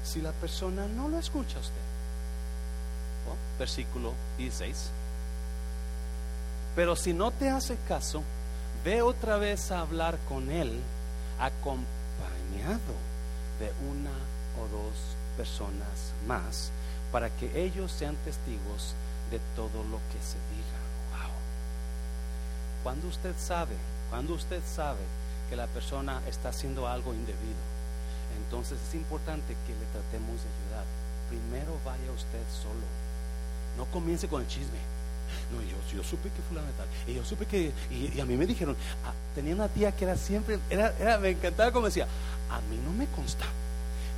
[0.05, 2.00] si la persona no lo escucha a usted?
[3.61, 4.91] Versículo 16.
[6.75, 8.23] Pero si no te hace caso,
[8.85, 10.81] ve otra vez a hablar con él
[11.39, 12.95] acompañado
[13.61, 14.17] de una
[14.59, 14.95] o dos
[15.37, 16.71] personas más
[17.13, 18.95] para que ellos sean testigos
[19.31, 20.81] de todo lo que se diga.
[22.83, 23.77] Cuando usted sabe,
[24.09, 25.05] cuando usted sabe
[25.51, 27.61] que la persona está haciendo algo indebido,
[28.43, 30.87] entonces es importante que le tratemos de ayudar.
[31.29, 33.10] Primero vaya usted solo
[33.81, 34.79] no comience con el chisme.
[35.51, 36.87] No, yo, yo supe que fulano tal.
[37.09, 40.17] Y yo supe que, y, a mí me dijeron, ah, tenía una tía que era
[40.17, 42.07] siempre, era, era, me encantaba como decía,
[42.51, 43.47] a mí no me consta,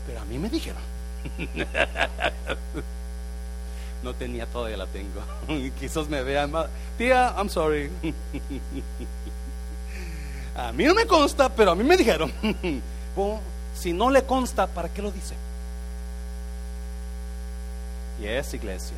[0.06, 0.82] pero a mí me dijeron.
[4.02, 5.22] no tenía todavía la tengo.
[5.78, 6.66] Quizás me vean más.
[6.98, 7.88] Tía, I'm sorry.
[10.56, 12.32] a mí no me consta, pero a mí me dijeron.
[13.74, 15.36] si no le consta, ¿para qué lo dice?
[18.20, 18.96] Y es iglesia.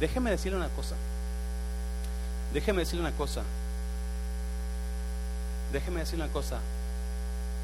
[0.00, 0.96] Déjeme decirle una cosa.
[2.52, 3.42] Déjeme decirle una cosa.
[5.72, 6.60] Déjeme decirle una cosa.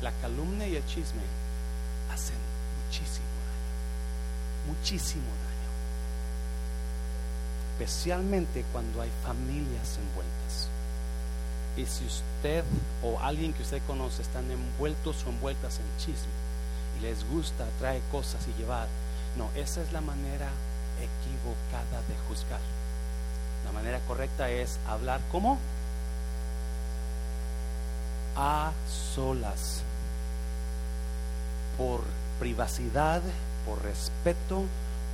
[0.03, 1.23] La calumnia y el chisme
[2.13, 2.37] hacen
[2.87, 3.27] muchísimo
[4.67, 4.75] daño.
[4.75, 5.51] Muchísimo daño.
[7.73, 10.69] Especialmente cuando hay familias envueltas.
[11.77, 12.65] Y si usted
[13.03, 16.33] o alguien que usted conoce están envueltos o envueltas en chisme
[16.99, 18.89] y les gusta, trae cosas y llevar,
[19.37, 20.49] no, esa es la manera
[21.41, 22.61] equivocada de juzgar.
[23.65, 25.59] La manera correcta es hablar como
[28.37, 28.73] a
[29.15, 29.83] solas,
[31.77, 32.03] por
[32.39, 33.23] privacidad,
[33.67, 34.65] por respeto,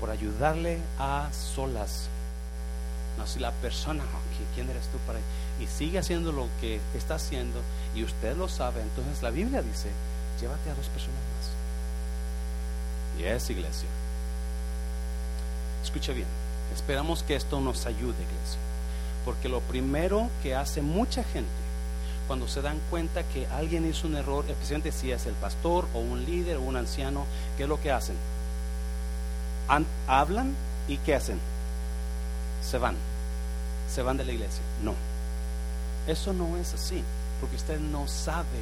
[0.00, 2.08] por ayudarle a solas.
[3.18, 4.04] No, si la persona,
[4.54, 5.18] ¿quién eres tú para
[5.58, 7.62] y sigue haciendo lo que está haciendo
[7.94, 9.88] y usted lo sabe, entonces la Biblia dice,
[10.40, 13.18] llévate a dos personas más.
[13.18, 13.88] Y es iglesia.
[15.86, 16.26] Escucha bien,
[16.74, 18.58] esperamos que esto nos ayude, iglesia.
[19.24, 21.48] Porque lo primero que hace mucha gente
[22.26, 26.00] cuando se dan cuenta que alguien hizo un error, especialmente si es el pastor o
[26.00, 27.24] un líder o un anciano,
[27.56, 28.16] ¿qué es lo que hacen?
[30.08, 30.56] hablan
[30.88, 31.38] y ¿qué hacen?
[32.68, 32.96] Se van.
[33.88, 34.62] Se van de la iglesia.
[34.82, 34.94] No.
[36.08, 37.00] Eso no es así,
[37.40, 38.58] porque usted no sabe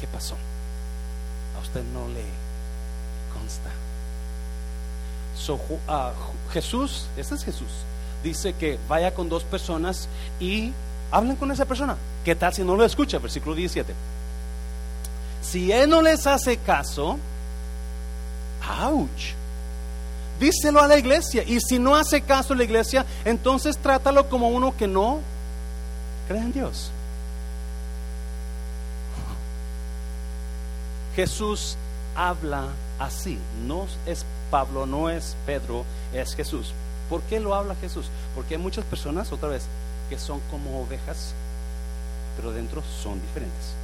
[0.00, 0.36] qué pasó.
[1.58, 2.24] A usted no le
[3.34, 3.70] consta.
[5.88, 6.12] Ah,
[6.52, 7.68] Jesús, ese es Jesús,
[8.22, 10.72] dice que vaya con dos personas y
[11.10, 11.96] hablen con esa persona.
[12.24, 13.18] ¿Qué tal si no lo escucha?
[13.18, 13.94] Versículo 17.
[15.42, 17.18] Si él no les hace caso,
[18.82, 19.32] ouch,
[20.38, 21.42] díselo a la iglesia.
[21.44, 25.20] Y si no hace caso la iglesia, entonces trátalo como uno que no
[26.28, 26.90] cree en Dios.
[31.16, 31.76] Jesús
[32.14, 33.38] habla así.
[33.66, 36.72] No es Pablo, no es Pedro, es Jesús.
[37.08, 38.06] ¿Por qué lo habla Jesús?
[38.34, 39.64] Porque hay muchas personas, otra vez,
[40.08, 41.34] que son como ovejas,
[42.36, 43.74] pero dentro son diferentes.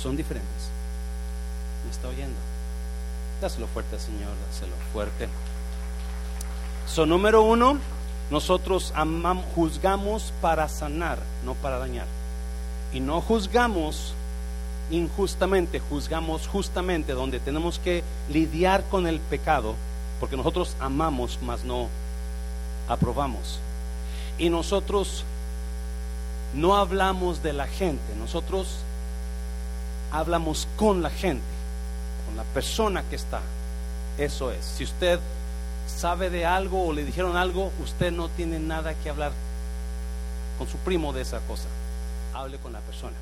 [0.00, 0.70] Son diferentes.
[1.84, 2.38] ¿Me está oyendo?
[3.40, 5.28] Dáselo fuerte, Señor, dáselo fuerte.
[6.86, 7.78] Son número uno,
[8.30, 8.92] nosotros
[9.54, 12.06] juzgamos para sanar, no para dañar.
[12.92, 14.14] Y no juzgamos
[14.90, 19.74] injustamente, juzgamos justamente donde tenemos que lidiar con el pecado,
[20.20, 21.88] porque nosotros amamos, mas no
[22.88, 23.60] aprobamos.
[24.38, 25.24] Y nosotros
[26.54, 28.78] no hablamos de la gente, nosotros
[30.10, 31.44] hablamos con la gente,
[32.26, 33.40] con la persona que está.
[34.16, 34.64] Eso es.
[34.64, 35.20] Si usted
[35.86, 39.32] sabe de algo o le dijeron algo, usted no tiene nada que hablar
[40.58, 41.68] con su primo de esa cosa.
[42.34, 43.16] Hable con la persona.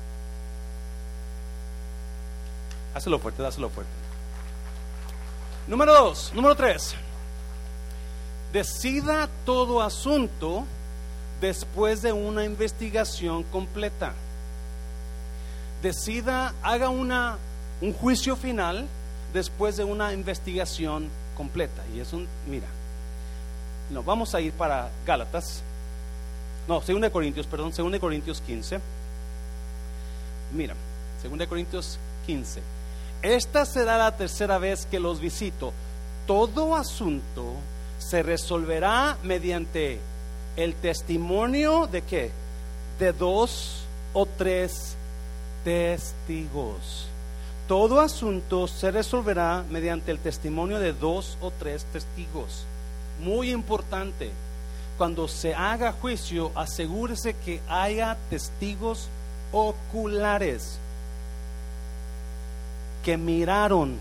[2.97, 3.91] Hácelo fuerte, dáselo fuerte.
[5.67, 6.95] Número dos, número tres.
[8.51, 10.65] Decida todo asunto
[11.39, 14.13] después de una investigación completa.
[15.83, 17.37] Decida, haga una,
[17.81, 18.87] un juicio final
[19.31, 21.83] después de una investigación completa.
[21.95, 22.65] Y es un, mira,
[23.91, 25.61] no, vamos a ir para Gálatas.
[26.67, 28.79] No, 2 Corintios, perdón, 2 Corintios 15.
[30.51, 30.73] Mira,
[31.21, 32.76] 2 Corintios 15.
[33.21, 35.73] Esta será la tercera vez que los visito.
[36.25, 37.53] Todo asunto
[37.97, 39.99] se resolverá mediante
[40.55, 42.31] el testimonio de qué?
[42.99, 44.95] De dos o tres
[45.63, 47.07] testigos.
[47.67, 52.65] Todo asunto se resolverá mediante el testimonio de dos o tres testigos.
[53.19, 54.31] Muy importante,
[54.97, 59.09] cuando se haga juicio, asegúrese que haya testigos
[59.51, 60.79] oculares
[63.07, 63.95] que miraron.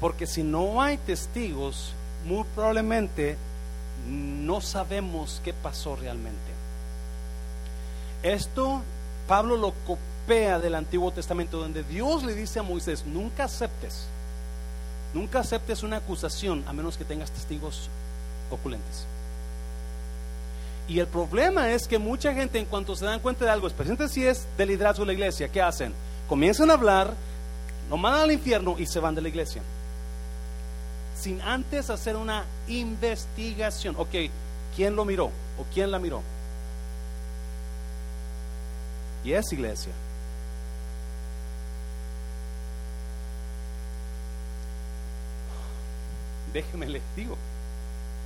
[0.00, 1.92] Porque si no hay testigos,
[2.24, 3.36] muy probablemente
[4.08, 6.50] no sabemos qué pasó realmente.
[8.24, 8.82] Esto
[9.28, 14.08] Pablo lo copia del Antiguo Testamento, donde Dios le dice a Moisés, nunca aceptes,
[15.14, 17.88] nunca aceptes una acusación a menos que tengas testigos
[18.50, 19.06] oculentes.
[20.88, 24.12] Y el problema es que mucha gente en cuanto se dan cuenta de algo, especialmente
[24.12, 25.94] si es del liderazgo de la iglesia, ¿qué hacen?
[26.28, 27.14] Comienzan a hablar,
[27.88, 29.62] lo mandan al infierno y se van de la iglesia.
[31.18, 33.94] Sin antes hacer una investigación.
[33.98, 34.14] Ok,
[34.74, 35.26] ¿quién lo miró?
[35.26, 36.22] ¿O quién la miró?
[39.24, 39.92] Y es iglesia.
[46.52, 47.36] Déjeme les digo,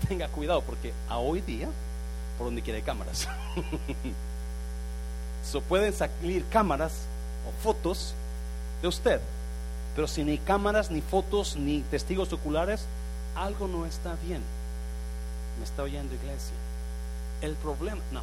[0.08, 1.68] tenga cuidado porque a hoy día,
[2.38, 3.28] por donde quiera hay cámaras.
[5.50, 6.92] so pueden salir cámaras
[7.62, 8.14] fotos
[8.82, 9.20] de usted.
[9.94, 12.86] Pero si ni cámaras, ni fotos, ni testigos oculares,
[13.34, 14.42] algo no está bien.
[15.58, 16.54] Me está oyendo iglesia.
[17.42, 18.22] El problema, no.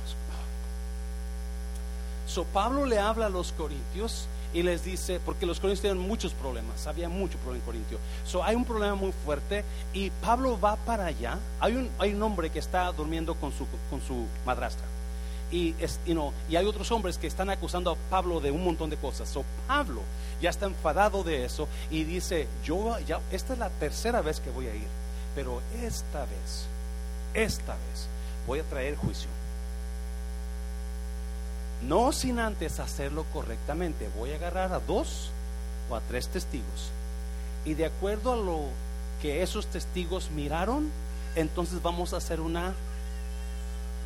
[2.28, 6.34] So Pablo le habla a los corintios y les dice, porque los corintios tienen muchos
[6.34, 8.00] problemas, había mucho problema en Corintio.
[8.26, 9.64] So hay un problema muy fuerte
[9.94, 11.40] y Pablo va para allá.
[11.60, 14.86] Hay un, hay un hombre que está durmiendo con su, con su madrastra
[15.52, 18.98] y, es, y hay otros hombres que están acusando a Pablo de un montón de
[18.98, 19.30] cosas.
[19.30, 20.02] So, Pablo
[20.42, 24.50] ya está enfadado de eso y dice, yo ya, esta es la tercera vez que
[24.50, 24.88] voy a ir,
[25.36, 26.68] pero esta vez,
[27.34, 28.08] esta vez
[28.46, 29.30] voy a traer juicio.
[31.82, 34.10] No sin antes hacerlo correctamente.
[34.18, 35.30] Voy a agarrar a dos
[35.90, 36.92] o a tres testigos.
[37.66, 38.62] Y de acuerdo a lo
[39.22, 40.90] que esos testigos miraron,
[41.36, 42.74] entonces vamos a hacer una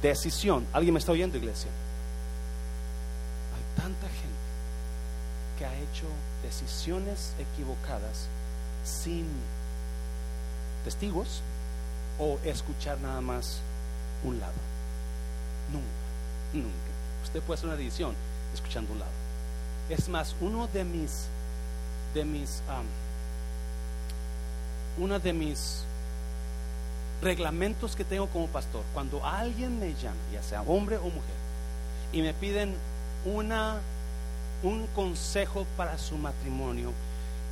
[0.01, 0.65] decisión.
[0.73, 1.69] ¿Alguien me está oyendo, iglesia?
[3.55, 4.31] Hay tanta gente
[5.57, 6.05] que ha hecho
[6.43, 8.27] decisiones equivocadas
[8.83, 9.25] sin
[10.83, 11.41] testigos
[12.19, 13.59] o escuchar nada más
[14.23, 14.53] un lado.
[15.71, 15.85] Nunca,
[16.53, 16.91] nunca.
[17.23, 18.15] Usted puede hacer una decisión
[18.53, 19.11] escuchando un lado.
[19.89, 21.25] Es más, uno de mis,
[22.13, 22.61] de mis,
[24.97, 25.83] una de mis
[27.21, 28.83] reglamentos que tengo como pastor.
[28.93, 31.35] Cuando alguien me llama, ya sea hombre o mujer,
[32.11, 32.75] y me piden
[33.25, 33.79] una,
[34.63, 36.91] un consejo para su matrimonio,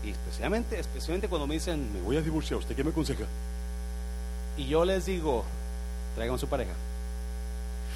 [0.03, 3.25] y especialmente, especialmente cuando me dicen, me voy a divorciar, ¿usted qué me aconseja?
[4.57, 5.45] Y yo les digo,
[6.15, 6.73] traigan a su pareja.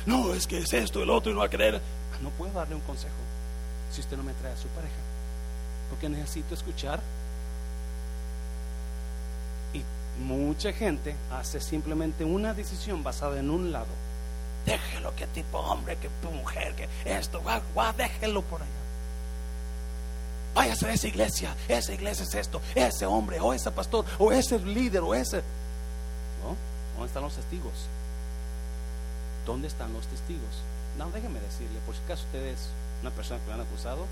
[0.06, 1.82] No, es que es esto, el otro, y no va a querer.
[2.22, 3.14] No puedo darle un consejo
[3.92, 4.94] si usted no me trae a su pareja.
[5.90, 7.00] Porque necesito escuchar
[10.20, 13.88] Mucha gente hace simplemente una decisión basada en un lado.
[14.66, 17.42] Déjelo, que tipo hombre, que mujer, que esto,
[17.74, 18.72] guau, déjelo por allá.
[20.54, 24.60] Váyase a esa iglesia, esa iglesia es esto, ese hombre, o ese pastor, o ese
[24.60, 25.38] líder, o ese.
[26.44, 26.56] ¿No?
[26.94, 27.74] ¿Dónde están los testigos?
[29.46, 30.62] ¿Dónde están los testigos?
[30.98, 32.70] No, déjeme decirle, por si acaso usted es
[33.02, 34.06] una persona que lo han acusado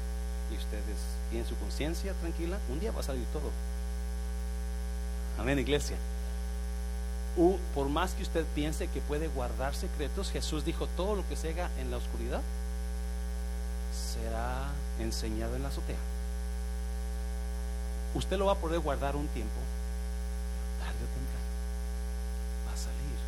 [0.52, 0.97] y ustedes
[1.30, 3.52] tienen su conciencia tranquila, un día va a salir todo.
[5.38, 5.98] Amén, iglesia.
[7.74, 11.50] por más que usted piense que puede guardar secretos, Jesús dijo, todo lo que se
[11.50, 12.42] haga en la oscuridad
[14.14, 14.70] será
[15.00, 15.98] enseñado en la azotea.
[18.14, 19.60] Usted lo va a poder guardar un tiempo,
[20.80, 21.42] tarde o temprano
[22.68, 23.20] va a salir.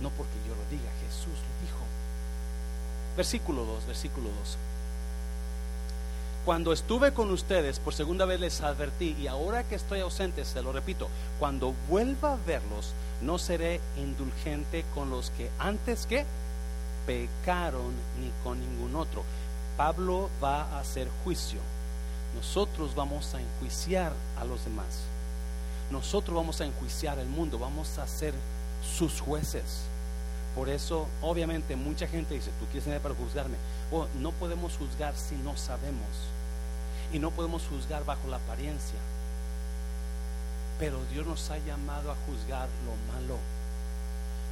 [0.00, 1.84] No porque yo lo diga, Jesús lo dijo.
[3.16, 4.56] Versículo 2, versículo 2.
[6.44, 10.60] Cuando estuve con ustedes, por segunda vez les advertí, y ahora que estoy ausente, se
[10.60, 16.26] lo repito, cuando vuelva a verlos, no seré indulgente con los que antes que
[17.06, 19.22] pecaron ni con ningún otro.
[19.76, 21.60] Pablo va a hacer juicio.
[22.34, 25.04] Nosotros vamos a enjuiciar a los demás.
[25.92, 28.34] Nosotros vamos a enjuiciar al mundo, vamos a ser
[28.96, 29.82] sus jueces.
[30.54, 33.56] Por eso, obviamente, mucha gente dice, tú quieres venir para juzgarme.
[33.90, 36.08] Oh, no podemos juzgar si no sabemos.
[37.12, 38.98] Y no podemos juzgar bajo la apariencia.
[40.78, 43.38] Pero Dios nos ha llamado a juzgar lo malo.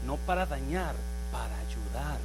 [0.07, 0.95] No para dañar,
[1.33, 2.19] para ayudar.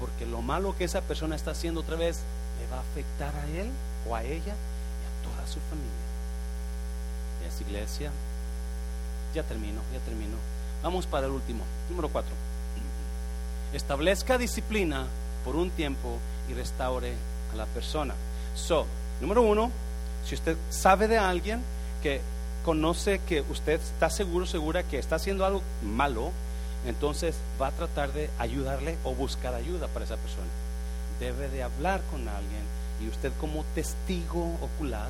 [0.00, 2.20] Porque lo malo que esa persona está haciendo otra vez
[2.60, 3.70] le va a afectar a él
[4.08, 6.08] o a ella y a toda su familia.
[7.42, 8.10] Y iglesia.
[9.34, 10.36] Ya termino, ya termino.
[10.82, 11.64] Vamos para el último.
[11.88, 12.32] Número cuatro.
[13.72, 15.06] Establezca disciplina
[15.44, 17.12] por un tiempo y restaure
[17.52, 18.14] a la persona.
[18.54, 18.86] So,
[19.20, 19.70] número uno,
[20.24, 21.62] si usted sabe de alguien
[22.02, 22.20] que
[22.64, 26.32] conoce que usted está seguro, segura que está haciendo algo malo,
[26.86, 30.48] entonces va a tratar de ayudarle o buscar ayuda para esa persona.
[31.20, 32.62] Debe de hablar con alguien
[33.02, 35.08] y usted como testigo ocular,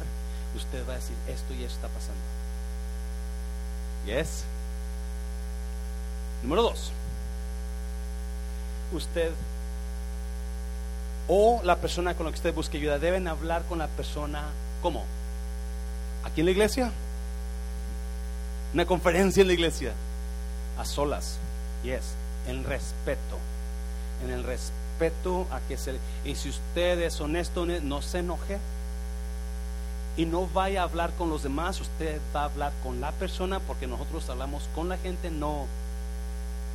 [0.56, 2.20] usted va a decir esto y esto está pasando.
[4.06, 4.44] Yes.
[6.42, 6.92] Número dos
[8.92, 9.32] usted
[11.28, 12.98] o la persona con la que usted busque ayuda.
[12.98, 14.44] Deben hablar con la persona,
[14.82, 15.04] ¿cómo?
[16.24, 16.92] ¿Aquí en la iglesia?
[18.74, 19.92] Una conferencia en la iglesia,
[20.78, 21.38] a solas,
[21.82, 22.14] yes,
[22.46, 23.38] en respeto,
[24.24, 25.94] en el respeto a que se...
[26.24, 28.58] Y si usted es honesto, no se enoje.
[30.16, 33.60] Y no vaya a hablar con los demás, usted va a hablar con la persona
[33.60, 35.66] porque nosotros hablamos con la gente, no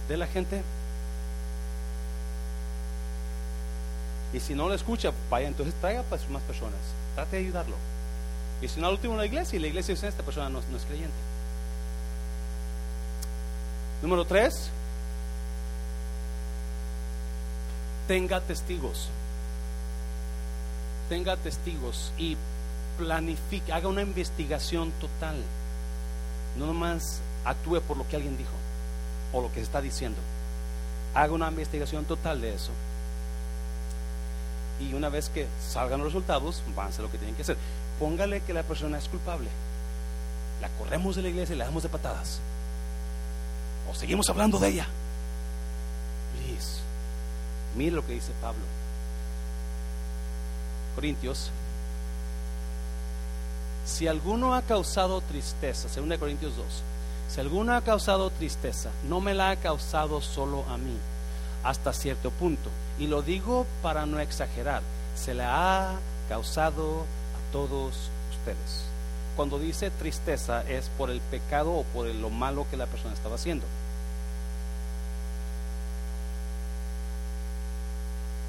[0.08, 0.64] de la gente.
[4.34, 6.80] Y si no lo escucha, vaya, entonces traiga más personas.
[7.14, 7.76] Trate de ayudarlo.
[8.62, 10.78] Y si no, al último la iglesia, y la iglesia dice, esta persona no, no
[10.78, 11.14] es creyente.
[14.02, 14.70] Número tres,
[18.08, 19.10] tenga testigos.
[21.10, 22.36] Tenga testigos y
[22.98, 25.36] planifique, haga una investigación total.
[26.58, 28.52] No nomás actúe por lo que alguien dijo
[29.32, 30.18] o lo que se está diciendo.
[31.14, 32.72] Haga una investigación total de eso
[34.90, 37.58] y una vez que salgan los resultados, van a hacer lo que tienen que hacer.
[38.00, 39.50] Póngale que la persona es culpable.
[40.62, 42.40] La corremos de la iglesia y la damos de patadas.
[43.90, 44.88] O seguimos hablando de ella.
[46.34, 46.80] Please.
[47.76, 48.64] Mire lo que dice Pablo.
[50.96, 51.52] Corintios.
[53.86, 56.66] Si alguno ha causado tristeza, 2 Corintios 2,
[57.30, 60.96] si alguno ha causado tristeza, no me la ha causado solo a mí,
[61.64, 62.70] hasta cierto punto
[63.00, 64.82] y lo digo para no exagerar,
[65.16, 65.96] se le ha
[66.30, 68.86] causado a todos ustedes.
[69.36, 73.36] Cuando dice tristeza es por el pecado o por lo malo que la persona estaba
[73.36, 73.66] haciendo.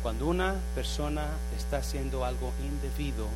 [0.03, 1.27] Cuando una persona
[1.57, 3.27] está haciendo algo indebido,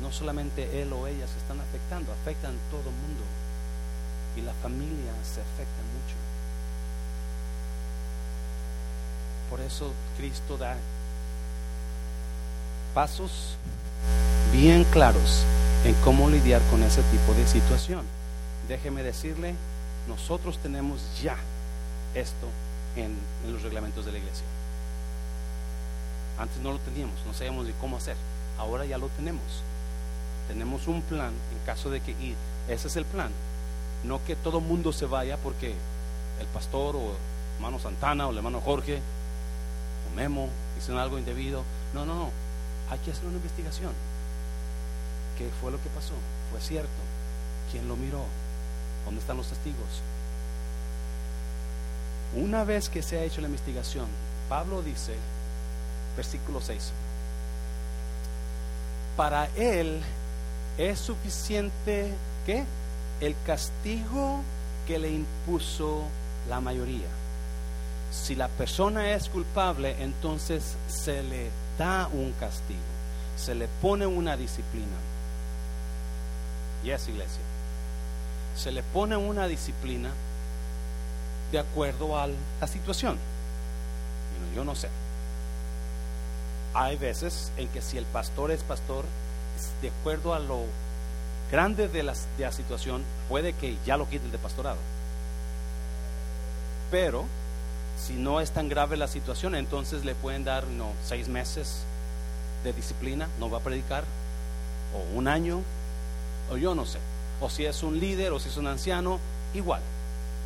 [0.00, 3.22] no solamente él o ella se están afectando, afectan todo el mundo.
[4.36, 6.33] Y la familia se afecta mucho.
[9.50, 10.76] Por eso Cristo da
[12.94, 13.56] pasos
[14.52, 15.44] bien claros
[15.84, 18.04] en cómo lidiar con ese tipo de situación.
[18.68, 19.54] Déjeme decirle,
[20.08, 21.36] nosotros tenemos ya
[22.14, 22.48] esto
[22.96, 23.16] en,
[23.52, 24.44] los reglamentos de la iglesia.
[26.38, 28.16] Antes no lo teníamos, no sabíamos de cómo hacer.
[28.58, 29.42] Ahora ya lo tenemos.
[30.48, 32.34] Tenemos un plan en caso de que, y
[32.68, 33.30] ese es el plan.
[34.04, 35.74] No que todo mundo se vaya porque
[36.40, 37.16] el pastor o
[37.56, 39.00] hermano Santana o el hermano Jorge
[40.14, 40.48] Memo,
[40.78, 41.64] hicieron algo indebido.
[41.92, 42.30] No, no, no.
[42.90, 43.92] Hay que hacer una investigación.
[45.38, 46.14] ¿Qué fue lo que pasó?
[46.50, 46.90] ¿Fue cierto?
[47.70, 48.24] ¿Quién lo miró?
[49.04, 50.02] ¿Dónde están los testigos?
[52.36, 54.06] Una vez que se ha hecho la investigación,
[54.48, 55.14] Pablo dice,
[56.16, 56.92] versículo 6,
[59.16, 60.00] para él
[60.78, 62.12] es suficiente
[62.44, 62.64] que
[63.20, 64.40] el castigo
[64.86, 66.02] que le impuso
[66.48, 67.06] la mayoría.
[68.22, 72.80] Si la persona es culpable, entonces se le da un castigo,
[73.36, 74.96] se le pone una disciplina.
[76.84, 77.42] Y es iglesia.
[78.56, 80.10] Se le pone una disciplina
[81.50, 83.18] de acuerdo a la situación.
[84.54, 84.88] Yo no sé.
[86.72, 89.04] Hay veces en que si el pastor es pastor,
[89.82, 90.62] de acuerdo a lo
[91.50, 94.78] grande de la, de la situación, puede que ya lo quiten de pastorado.
[96.90, 97.26] Pero
[98.04, 101.84] si no es tan grave la situación, entonces le pueden dar no, seis meses
[102.62, 104.04] de disciplina, no va a predicar,
[104.94, 105.62] o un año,
[106.50, 106.98] o yo no sé,
[107.40, 109.18] o si es un líder, o si es un anciano,
[109.54, 109.80] igual,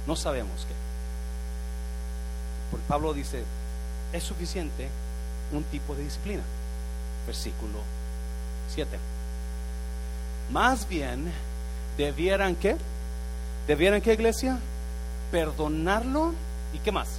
[0.06, 0.74] no sabemos qué.
[2.70, 3.42] Porque Pablo dice,
[4.12, 4.88] es suficiente
[5.52, 6.42] un tipo de disciplina.
[7.26, 7.80] Versículo
[8.74, 8.98] 7.
[10.52, 11.32] Más bien,
[11.96, 12.76] debieran qué?
[13.66, 14.58] ¿Debieran qué, iglesia?
[15.30, 16.34] Perdonarlo
[16.72, 17.17] y qué más?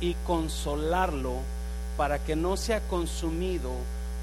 [0.00, 1.40] Y consolarlo
[1.96, 3.72] para que no sea consumido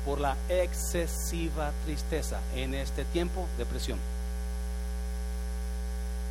[0.06, 3.98] por la excesiva tristeza en este tiempo de presión.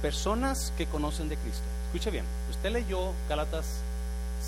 [0.01, 1.63] Personas que conocen de Cristo.
[1.87, 3.67] Escuche bien, usted leyó Galatas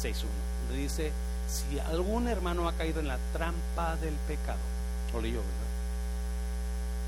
[0.02, 0.24] 6.1,
[0.68, 1.12] donde dice,
[1.48, 4.58] si algún hermano ha caído en la trampa del pecado,
[5.12, 5.64] lo leyó, ¿verdad?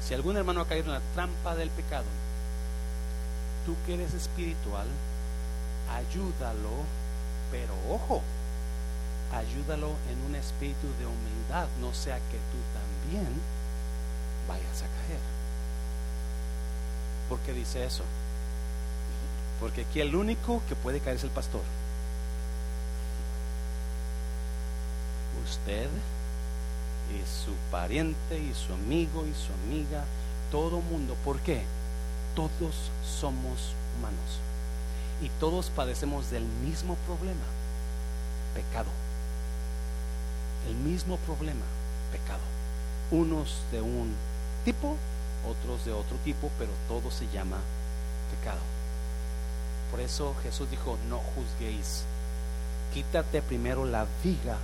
[0.07, 2.05] Si algún hermano ha caído en la trampa del pecado,
[3.65, 4.87] tú que eres espiritual,
[5.91, 6.85] ayúdalo,
[7.51, 8.23] pero ojo,
[9.33, 13.29] ayúdalo en un espíritu de humildad, no sea que tú también
[14.49, 15.21] vayas a caer.
[17.29, 18.05] ¿Por qué dice eso?
[19.61, 21.63] Porque aquí el único que puede caer es el pastor.
[25.45, 25.89] Usted
[27.15, 30.05] y su pariente y su amigo y su amiga,
[30.51, 31.17] todo mundo.
[31.25, 31.63] ¿Por qué?
[32.35, 34.46] Todos somos humanos
[35.23, 37.45] y todos padecemos del mismo problema,
[38.55, 38.91] pecado.
[40.69, 41.65] El mismo problema,
[42.13, 42.41] pecado.
[43.11, 44.15] Unos de un
[44.65, 44.97] tipo,
[45.49, 47.59] otros de otro tipo, pero todo se llama
[48.31, 48.61] pecado.
[49.91, 52.05] Por eso Jesús dijo, no juzguéis.
[52.93, 54.57] Quítate primero la viga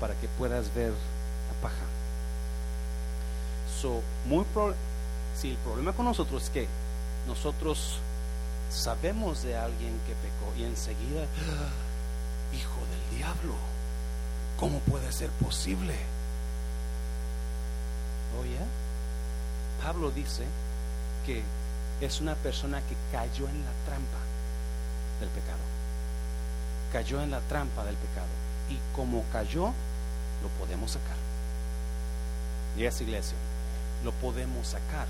[0.00, 0.92] para que puedas ver
[1.62, 1.86] paja.
[3.80, 4.44] So, muy
[5.36, 6.68] si el problema con nosotros es que
[7.26, 7.98] nosotros
[8.72, 13.54] sabemos de alguien que pecó y enseguida, ah, hijo del diablo,
[14.58, 15.94] ¿cómo puede ser posible?
[18.40, 18.58] Oye,
[19.82, 20.44] Pablo dice
[21.26, 21.42] que
[22.00, 24.18] es una persona que cayó en la trampa
[25.20, 25.60] del pecado.
[26.92, 28.28] Cayó en la trampa del pecado.
[28.70, 29.72] Y como cayó,
[30.42, 31.16] lo podemos sacar
[32.76, 33.36] y esa iglesia,
[34.04, 35.06] lo podemos sacar.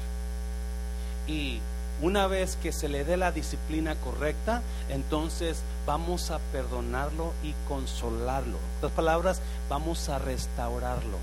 [1.27, 1.61] Y
[2.01, 8.59] una vez que se le dé la disciplina correcta, entonces vamos a perdonarlo y consolarlo.
[8.59, 11.19] En otras palabras, vamos a restaurarlo.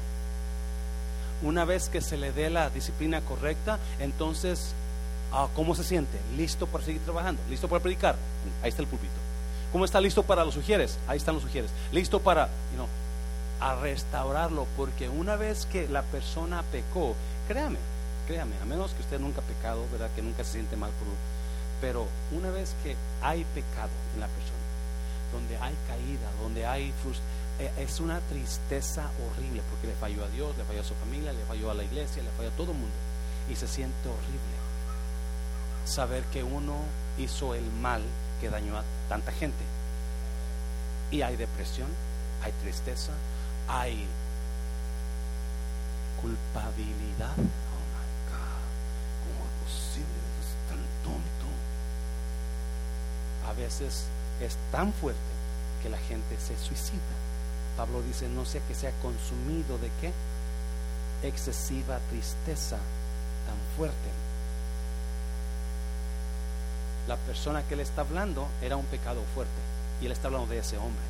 [1.41, 4.73] Una vez que se le dé la disciplina correcta, entonces,
[5.31, 6.17] ah, ¿cómo se siente?
[6.37, 7.41] ¿Listo para seguir trabajando?
[7.49, 8.15] ¿Listo para predicar?
[8.61, 9.13] Ahí está el púlpito.
[9.71, 10.97] ¿Cómo está listo para los sugieres?
[11.07, 11.71] Ahí están los sugieres.
[11.91, 12.85] ¿Listo para, you
[13.59, 17.15] a restaurarlo, porque una vez que la persona pecó,
[17.47, 17.77] créame,
[18.29, 20.09] créame, a menos que usted nunca ha pecado, ¿verdad?
[20.15, 21.07] Que nunca se siente mal por
[21.81, 24.59] pero una vez que hay pecado en la persona,
[25.31, 26.93] donde hay caída, donde hay
[27.59, 31.33] eh, es una tristeza horrible, porque le falló a Dios, le falló a su familia,
[31.33, 32.95] le falló a la iglesia, le falló a todo el mundo,
[33.49, 34.59] y se siente horrible
[35.85, 36.75] saber que uno
[37.17, 38.03] hizo el mal
[38.39, 39.63] que dañó a tanta gente.
[41.11, 41.87] Y hay depresión,
[42.43, 43.11] hay tristeza,
[43.67, 44.05] hay
[46.21, 47.33] culpabilidad.
[47.33, 48.59] Oh my God,
[49.23, 51.47] ¿cómo es Es tan tonto.
[53.47, 54.05] A veces
[54.41, 55.19] es tan fuerte
[55.81, 56.99] que la gente se suicida.
[57.77, 60.11] Pablo dice, no sea que sea consumido de qué?
[61.23, 62.77] Excesiva tristeza
[63.45, 64.09] tan fuerte.
[67.07, 69.51] La persona que le está hablando era un pecado fuerte
[70.01, 71.03] y él está hablando de ese hombre.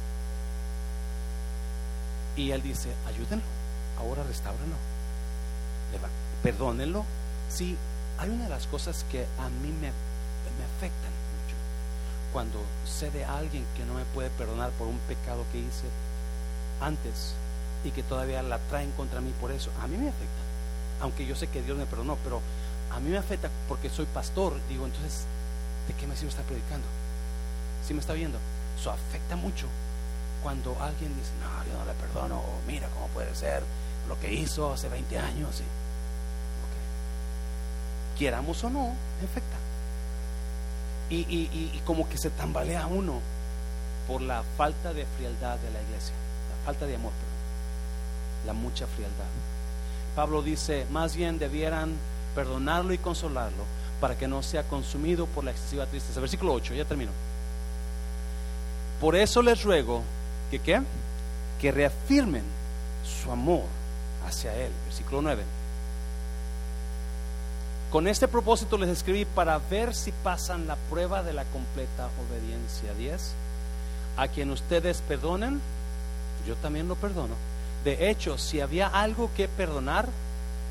[2.36, 3.44] Y él dice, ayúdenlo,
[4.00, 4.76] ahora restáurenlo,
[6.42, 7.04] perdónenlo.
[7.50, 7.76] Sí,
[8.20, 11.56] hay una de las cosas que a mí me, me afectan mucho.
[12.34, 15.88] Cuando sé de alguien que no me puede perdonar por un pecado que hice
[16.82, 17.34] antes
[17.86, 20.42] y que todavía la traen contra mí por eso, a mí me afecta.
[21.02, 22.42] Aunque yo sé que Dios me perdonó, pero
[22.92, 24.54] a mí me afecta porque soy pastor.
[24.68, 25.24] Digo, entonces,
[25.88, 26.88] ¿de qué me sirve estar predicando?
[27.88, 28.38] Si me está viendo,
[28.78, 29.68] eso afecta mucho
[30.44, 33.64] cuando alguien dice, no, yo no le perdono, o mira cómo puede ser
[34.10, 35.56] lo que hizo hace 20 años.
[35.56, 35.64] ¿sí?
[38.20, 38.92] Quieramos o no,
[39.24, 39.56] afecta.
[41.10, 43.22] Y, como que se tambalea uno
[44.10, 46.14] por la falta de frialdad de la iglesia,
[46.50, 47.14] la falta de amor,
[48.46, 49.24] la mucha frialdad.
[50.18, 51.94] Pablo dice, más bien debieran
[52.36, 53.64] perdonarlo y consolarlo
[54.02, 56.20] para que no sea consumido por la excesiva tristeza.
[56.20, 57.12] Versículo 8, ya termino.
[59.00, 60.04] Por eso les ruego
[60.52, 60.82] que ¿qué?
[61.62, 62.44] Que reafirmen
[63.06, 63.64] su amor
[64.28, 64.74] hacia Él.
[64.88, 65.59] Versículo 9.
[67.92, 72.94] Con este propósito les escribí para ver si pasan la prueba de la completa obediencia.
[72.94, 73.34] 10.
[74.16, 75.60] A quien ustedes perdonen,
[76.46, 77.34] yo también lo perdono.
[77.84, 80.08] De hecho, si había algo que perdonar,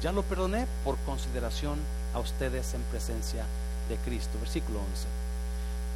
[0.00, 1.78] ya lo perdoné por consideración
[2.14, 3.44] a ustedes en presencia
[3.88, 4.38] de Cristo.
[4.40, 5.06] Versículo 11.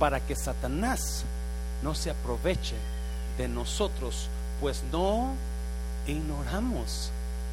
[0.00, 1.22] Para que Satanás
[1.84, 2.74] no se aproveche
[3.38, 4.28] de nosotros,
[4.60, 5.34] pues no
[6.08, 7.10] ignoramos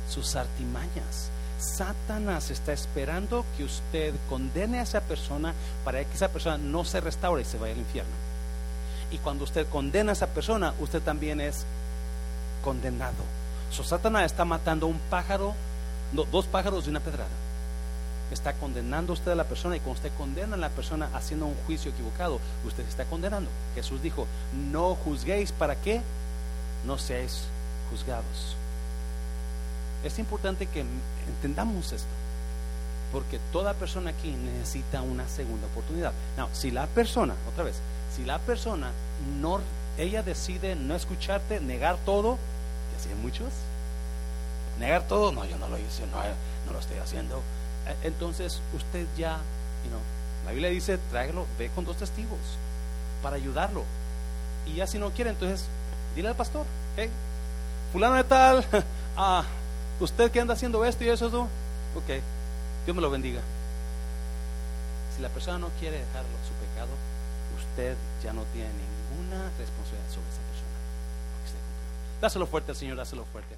[0.09, 1.29] sus artimañas.
[1.59, 5.53] Satanás está esperando que usted condene a esa persona
[5.83, 8.11] para que esa persona no se restaure y se vaya al infierno.
[9.11, 11.65] Y cuando usted condena a esa persona, usted también es
[12.63, 13.23] condenado.
[13.71, 15.53] So, Satanás está matando un pájaro,
[16.13, 17.29] dos pájaros de una pedrada.
[18.31, 21.55] Está condenando usted a la persona y cuando usted condena a la persona haciendo un
[21.65, 23.49] juicio equivocado, usted está condenando.
[23.75, 24.27] Jesús dijo,
[24.71, 26.01] no juzguéis para que
[26.85, 27.43] no seáis
[27.89, 28.58] juzgados.
[30.03, 30.85] Es importante que
[31.27, 32.07] entendamos esto,
[33.11, 36.13] porque toda persona aquí necesita una segunda oportunidad.
[36.37, 37.75] No, si la persona, otra vez,
[38.15, 38.91] si la persona
[39.41, 39.59] no,
[39.97, 42.37] ella decide no escucharte, negar todo,
[42.93, 43.49] y así hay muchos,
[44.79, 46.17] negar todo, no, yo no lo hice, no,
[46.65, 47.37] no lo estoy haciendo.
[47.87, 49.37] Eh, entonces usted ya,
[49.83, 49.99] you know,
[50.45, 52.39] la Biblia dice, tráigalo, ve con dos testigos
[53.21, 53.83] para ayudarlo.
[54.65, 55.65] Y ya si no quiere, entonces
[56.15, 57.09] dile al pastor, hey,
[57.91, 58.65] fulano de tal,
[59.17, 59.43] ah,
[59.99, 61.41] usted que anda haciendo esto y eso, eso,
[61.95, 62.21] ok,
[62.85, 63.41] Dios me lo bendiga.
[65.15, 66.91] Si la persona no quiere dejarlo su pecado,
[67.57, 70.69] usted ya no tiene ninguna responsabilidad sobre esa persona.
[72.21, 73.55] Dáselo fuerte, Señor, dáselo fuerte.